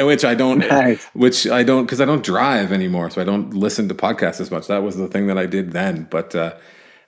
which 0.04 0.24
I 0.24 0.34
don't, 0.34 0.58
Nice. 0.58 1.04
which 1.14 1.46
I 1.46 1.62
don't, 1.62 1.84
because 1.86 2.00
I 2.00 2.04
don't 2.04 2.24
drive 2.24 2.72
anymore, 2.72 3.10
so 3.10 3.20
I 3.20 3.24
don't 3.24 3.54
listen 3.54 3.88
to 3.88 3.94
podcasts 3.94 4.40
as 4.40 4.50
much. 4.50 4.66
That 4.66 4.82
was 4.82 4.96
the 4.96 5.06
thing 5.08 5.28
that 5.28 5.38
I 5.38 5.46
did 5.46 5.70
then, 5.72 6.08
but 6.10 6.34
uh, 6.34 6.56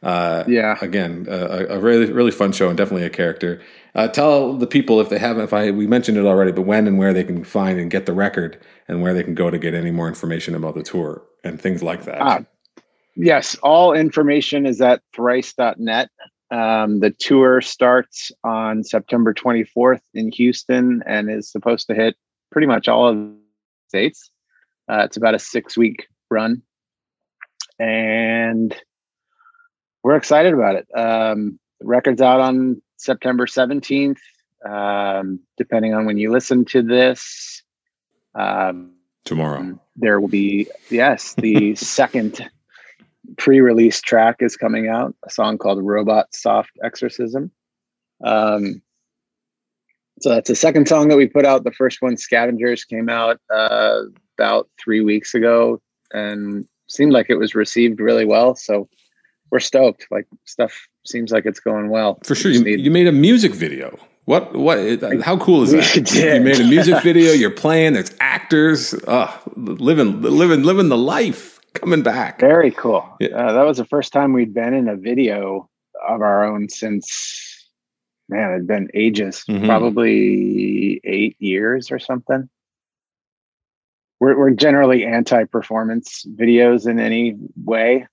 uh, 0.05 0.45
Yeah. 0.47 0.77
again, 0.81 1.27
uh, 1.29 1.67
a, 1.69 1.79
really 1.81 2.13
really 2.13 2.31
fun 2.31 2.53
show 2.53 2.69
and 2.69 2.79
definitely 2.79 3.07
a 3.07 3.11
character. 3.11 3.61
Uh, 3.97 4.07
tell 4.07 4.57
the 4.57 4.69
people 4.69 5.01
if 5.01 5.09
they 5.09 5.19
haven't, 5.19 5.43
if 5.43 5.53
I 5.53 5.73
we 5.73 5.89
mentioned 5.89 6.17
it 6.17 6.25
already, 6.27 6.53
but 6.53 6.63
when 6.63 6.87
and 6.87 6.97
where 6.97 7.13
they 7.13 7.25
can 7.25 7.43
find 7.43 7.81
and 7.81 7.91
get 7.91 8.07
the 8.07 8.13
record, 8.13 8.57
and 8.87 9.03
where 9.03 9.15
they 9.15 9.25
can 9.25 9.35
go 9.35 9.51
to 9.51 9.59
get 9.59 9.75
any 9.75 9.91
more 9.91 10.07
information 10.07 10.55
about 10.55 10.77
the 10.77 10.85
tour 10.85 11.23
and 11.43 11.61
things 11.61 11.83
like 11.83 12.05
that. 12.05 12.19
Ah, 12.21 12.41
yes, 13.17 13.57
all 13.63 13.93
information 13.93 14.67
is 14.67 14.81
at 14.81 15.03
thrice.net. 15.15 16.11
Um, 16.51 16.99
the 16.99 17.11
tour 17.11 17.61
starts 17.61 18.33
on 18.43 18.83
September 18.83 19.33
24th 19.33 20.01
in 20.15 20.33
Houston 20.33 21.03
and 21.07 21.31
is 21.31 21.51
supposed 21.51 21.87
to 21.87 21.95
hit 21.95 22.17
pretty 22.51 22.67
much 22.67 22.89
all 22.89 23.09
of 23.09 23.17
the 23.17 23.37
states. 23.89 24.31
Uh, 24.91 25.03
it's 25.05 25.17
about 25.17 25.35
a 25.35 25.39
six 25.39 25.77
week 25.77 26.09
run. 26.31 26.63
And 27.79 28.77
we're 30.03 30.17
excited 30.17 30.53
about 30.53 30.77
it. 30.77 30.89
Um, 30.95 31.61
record's 31.81 32.21
out 32.21 32.41
on 32.41 32.83
September 32.97 33.47
17th. 33.47 34.19
Um, 34.69 35.41
depending 35.57 35.95
on 35.95 36.05
when 36.05 36.19
you 36.19 36.31
listen 36.31 36.65
to 36.67 36.83
this, 36.83 37.63
um, 38.35 38.93
Tomorrow, 39.25 39.79
there 39.97 40.21
will 40.21 40.29
be 40.29 40.67
yes 40.91 41.35
the 41.35 41.75
second 41.77 42.51
pre-release 43.37 44.01
track 44.01 44.37
is 44.41 44.57
coming 44.57 44.89
out 44.89 45.15
a 45.27 45.31
song 45.31 45.59
called 45.59 45.83
robot 45.83 46.27
soft 46.35 46.71
exorcism 46.85 47.51
um 48.25 48.81
so 50.21 50.29
that's 50.31 50.49
the 50.49 50.55
second 50.57 50.87
song 50.89 51.09
that 51.09 51.17
we 51.17 51.27
put 51.27 51.47
out 51.47 51.65
the 51.65 51.73
first 51.73 52.03
one 52.03 52.17
scavengers 52.17 52.85
came 52.85 53.09
out 53.09 53.39
uh 53.53 54.03
about 54.39 54.69
three 54.83 55.01
weeks 55.01 55.35
ago 55.35 55.81
and 56.13 56.67
seemed 56.89 57.13
like 57.13 57.27
it 57.29 57.37
was 57.37 57.55
received 57.55 58.01
really 58.01 58.25
well 58.25 58.55
so 58.55 58.89
we're 59.51 59.61
stoked 59.61 60.07
like 60.11 60.27
stuff 60.45 60.87
seems 61.07 61.31
like 61.33 61.47
it's 61.47 61.61
going 61.61 61.89
well 61.89 62.19
For 62.25 62.35
sure, 62.35 62.51
you, 62.53 62.63
need- 62.63 62.81
you 62.81 62.91
made 62.91 63.07
a 63.07 63.13
music 63.13 63.53
video. 63.55 63.99
What? 64.27 64.55
What? 64.55 64.79
How 65.23 65.37
cool 65.39 65.63
is 65.65 65.73
that? 65.73 66.13
You 66.13 66.41
made 66.41 66.61
a 66.61 66.65
music 66.65 67.03
video. 67.03 67.33
You're 67.33 67.51
playing. 67.51 67.95
There's 67.95 68.13
actors. 68.21 68.95
Oh, 69.09 69.41
living, 69.57 70.21
living, 70.23 70.63
living 70.63 70.89
the 70.89 70.97
life. 70.99 71.59
Coming 71.75 72.03
back. 72.03 72.41
Very 72.41 72.71
cool. 72.71 73.09
Yeah. 73.21 73.29
Uh, 73.29 73.53
that 73.53 73.63
was 73.63 73.77
the 73.79 73.85
first 73.85 74.13
time 74.13 74.33
we'd 74.33 74.55
been 74.55 74.75
in 74.75 74.89
a 74.89 74.97
video 74.97 75.69
of 76.07 76.21
our 76.23 76.45
own 76.45 76.69
since, 76.69 77.69
man, 78.29 78.53
it'd 78.53 78.67
been 78.67 78.89
ages, 78.95 79.45
Mhm. 79.49 79.67
probably 79.67 81.01
eight 81.05 81.37
years 81.39 81.91
or 81.91 81.99
something. 81.99 82.49
We're, 84.19 84.37
we're 84.39 84.51
generally 84.51 85.05
anti 85.05 85.45
performance 85.45 86.27
videos 86.35 86.89
in 86.89 86.99
any 86.99 87.37
way. 87.65 88.07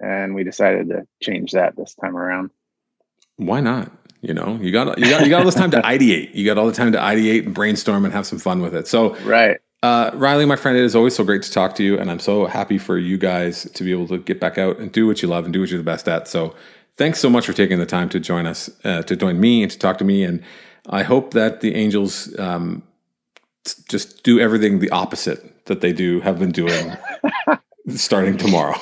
And 0.00 0.34
we 0.34 0.44
decided 0.44 0.88
to 0.90 1.06
change 1.22 1.52
that 1.52 1.74
this 1.76 1.94
time 1.94 2.16
around. 2.16 2.50
Why 3.36 3.60
not? 3.60 3.90
You 4.20 4.34
know, 4.34 4.58
you 4.60 4.70
got 4.72 4.98
you 4.98 5.08
got 5.08 5.24
you 5.24 5.30
got 5.30 5.40
all 5.40 5.44
this 5.46 5.54
time 5.54 5.70
to 5.72 5.80
ideate. 5.82 6.34
You 6.34 6.44
got 6.44 6.58
all 6.58 6.66
the 6.66 6.72
time 6.72 6.92
to 6.92 6.98
ideate 6.98 7.44
and 7.46 7.54
brainstorm 7.54 8.04
and 8.04 8.12
have 8.12 8.26
some 8.26 8.38
fun 8.38 8.60
with 8.60 8.74
it. 8.74 8.86
So, 8.86 9.14
Right. 9.24 9.58
Uh, 9.82 10.10
Riley, 10.14 10.46
my 10.46 10.56
friend, 10.56 10.76
it 10.76 10.84
is 10.84 10.96
always 10.96 11.14
so 11.14 11.24
great 11.24 11.42
to 11.42 11.52
talk 11.52 11.74
to 11.76 11.84
you, 11.84 11.98
and 11.98 12.10
I'm 12.10 12.18
so 12.18 12.46
happy 12.46 12.78
for 12.78 12.98
you 12.98 13.18
guys 13.18 13.70
to 13.72 13.84
be 13.84 13.92
able 13.92 14.08
to 14.08 14.18
get 14.18 14.40
back 14.40 14.58
out 14.58 14.78
and 14.78 14.90
do 14.90 15.06
what 15.06 15.22
you 15.22 15.28
love 15.28 15.44
and 15.44 15.52
do 15.52 15.60
what 15.60 15.70
you're 15.70 15.78
the 15.78 15.84
best 15.84 16.08
at. 16.08 16.28
So, 16.28 16.54
thanks 16.96 17.20
so 17.20 17.28
much 17.28 17.46
for 17.46 17.52
taking 17.52 17.78
the 17.78 17.86
time 17.86 18.08
to 18.10 18.20
join 18.20 18.46
us, 18.46 18.70
uh, 18.84 19.02
to 19.02 19.16
join 19.16 19.38
me, 19.38 19.62
and 19.62 19.70
to 19.70 19.78
talk 19.78 19.98
to 19.98 20.04
me. 20.04 20.24
And 20.24 20.42
I 20.88 21.02
hope 21.02 21.34
that 21.34 21.60
the 21.60 21.74
Angels 21.74 22.36
um, 22.38 22.82
just 23.88 24.22
do 24.22 24.40
everything 24.40 24.78
the 24.78 24.90
opposite 24.90 25.66
that 25.66 25.80
they 25.80 25.92
do 25.92 26.20
have 26.20 26.38
been 26.38 26.52
doing 26.52 26.96
starting 27.88 28.36
tomorrow. 28.36 28.78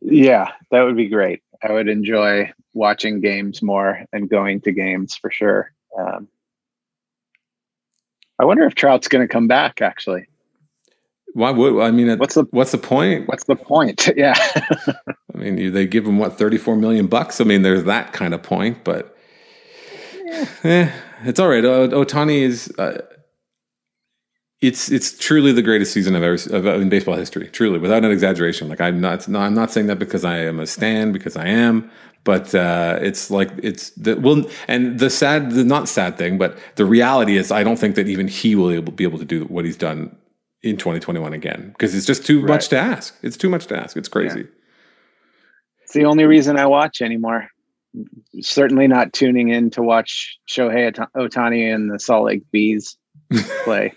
Yeah, 0.00 0.52
that 0.70 0.82
would 0.82 0.96
be 0.96 1.08
great. 1.08 1.42
I 1.62 1.72
would 1.72 1.88
enjoy 1.88 2.52
watching 2.72 3.20
games 3.20 3.62
more 3.62 4.04
and 4.12 4.28
going 4.28 4.60
to 4.62 4.72
games 4.72 5.16
for 5.16 5.30
sure. 5.30 5.72
Um, 5.98 6.28
I 8.40 8.44
wonder 8.44 8.64
if 8.64 8.74
Trout's 8.74 9.06
going 9.08 9.26
to 9.26 9.32
come 9.32 9.46
back. 9.46 9.82
Actually, 9.82 10.26
Why 11.34 11.50
would 11.50 11.80
I 11.82 11.90
mean? 11.90 12.16
What's 12.18 12.34
the- 12.34 12.46
what's 12.50 12.72
the 12.72 12.78
point? 12.78 13.28
what's 13.28 13.44
the 13.44 13.56
point? 13.56 14.08
yeah, 14.16 14.34
I 15.34 15.36
mean, 15.38 15.72
they 15.72 15.86
give 15.86 16.06
him 16.06 16.18
what 16.18 16.38
thirty 16.38 16.56
four 16.58 16.76
million 16.76 17.06
bucks. 17.06 17.40
I 17.40 17.44
mean, 17.44 17.62
there's 17.62 17.84
that 17.84 18.12
kind 18.12 18.32
of 18.34 18.42
point, 18.42 18.82
but 18.82 19.14
eh, 20.64 20.90
it's 21.24 21.38
all 21.38 21.48
right. 21.48 21.64
O- 21.64 21.88
Ohtani 21.88 22.40
is. 22.42 22.72
Uh, 22.78 23.02
it's 24.60 24.90
it's 24.90 25.16
truly 25.16 25.52
the 25.52 25.62
greatest 25.62 25.92
season 25.92 26.14
of 26.14 26.22
ever 26.22 26.34
of, 26.34 26.66
in 26.82 26.88
baseball 26.90 27.16
history. 27.16 27.48
Truly, 27.48 27.78
without 27.78 28.04
an 28.04 28.10
exaggeration. 28.10 28.68
Like 28.68 28.80
I'm 28.80 29.00
not, 29.00 29.26
no, 29.26 29.38
I'm 29.38 29.54
not 29.54 29.70
saying 29.70 29.86
that 29.86 29.98
because 29.98 30.22
I 30.24 30.38
am 30.38 30.60
a 30.60 30.66
stan, 30.66 31.12
because 31.12 31.34
I 31.36 31.46
am. 31.46 31.90
But 32.22 32.54
uh, 32.54 32.98
it's 33.00 33.30
like 33.30 33.50
it's 33.62 33.90
the 33.90 34.16
well, 34.16 34.44
and 34.68 34.98
the 34.98 35.08
sad, 35.08 35.52
the 35.52 35.64
not 35.64 35.88
sad 35.88 36.18
thing, 36.18 36.36
but 36.36 36.58
the 36.76 36.84
reality 36.84 37.36
is, 37.36 37.50
I 37.50 37.64
don't 37.64 37.78
think 37.78 37.94
that 37.94 38.08
even 38.08 38.28
he 38.28 38.54
will 38.54 38.70
able, 38.70 38.92
be 38.92 39.04
able 39.04 39.18
to 39.18 39.24
do 39.24 39.44
what 39.44 39.64
he's 39.64 39.76
done 39.76 40.14
in 40.62 40.76
2021 40.76 41.32
again 41.32 41.68
because 41.70 41.94
it's 41.94 42.06
just 42.06 42.26
too 42.26 42.42
much 42.42 42.68
to 42.68 42.78
ask. 42.78 43.16
It's 43.22 43.36
too 43.36 43.48
much 43.48 43.66
to 43.68 43.78
ask. 43.78 43.96
It's 43.96 44.08
crazy. 44.08 44.46
it's 45.82 45.92
the 45.94 46.04
only 46.04 46.24
reason 46.24 46.58
I 46.58 46.66
watch 46.66 47.00
anymore. 47.00 47.48
certainly 48.40 48.86
not 48.86 49.12
tuning 49.14 49.48
in 49.48 49.70
to 49.70 49.82
watch 49.82 50.38
Shohei 50.48 50.92
Ohtani 51.16 51.74
and 51.74 51.90
the 51.90 51.98
Salt 51.98 52.26
Lake 52.26 52.42
Bees 52.50 52.98
play. 53.64 53.94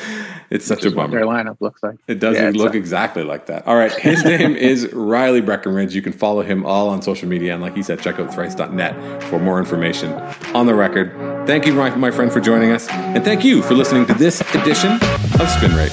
it's 0.50 0.64
such 0.64 0.84
a 0.84 0.90
bummer. 0.90 1.18
Their 1.18 1.26
lineup 1.26 1.56
looks 1.60 1.82
like 1.82 1.96
it 2.06 2.20
doesn't 2.20 2.54
yeah, 2.54 2.62
look 2.62 2.74
a- 2.74 2.78
exactly 2.78 3.22
like 3.22 3.46
that. 3.46 3.66
All 3.66 3.76
right, 3.76 3.92
his 3.92 4.24
name 4.24 4.56
is 4.56 4.92
Riley 4.92 5.40
Breckenridge. 5.40 5.94
You 5.94 6.02
can 6.02 6.12
follow 6.12 6.42
him 6.42 6.64
all 6.64 6.88
on 6.88 7.02
social 7.02 7.28
media, 7.28 7.54
and 7.54 7.62
like 7.62 7.74
he 7.74 7.82
said, 7.82 8.00
check 8.00 8.18
out 8.18 8.32
thrice.net 8.32 9.22
for 9.24 9.38
more 9.38 9.58
information 9.58 10.12
on 10.54 10.66
the 10.66 10.74
record. 10.74 11.12
Thank 11.46 11.66
you, 11.66 11.74
my, 11.74 11.94
my 11.94 12.10
friend, 12.10 12.32
for 12.32 12.40
joining 12.40 12.72
us, 12.72 12.88
and 12.88 13.24
thank 13.24 13.44
you 13.44 13.62
for 13.62 13.74
listening 13.74 14.06
to 14.06 14.14
this 14.14 14.40
edition 14.54 14.92
of 15.40 15.48
Spin 15.50 15.74
Rate. 15.74 15.92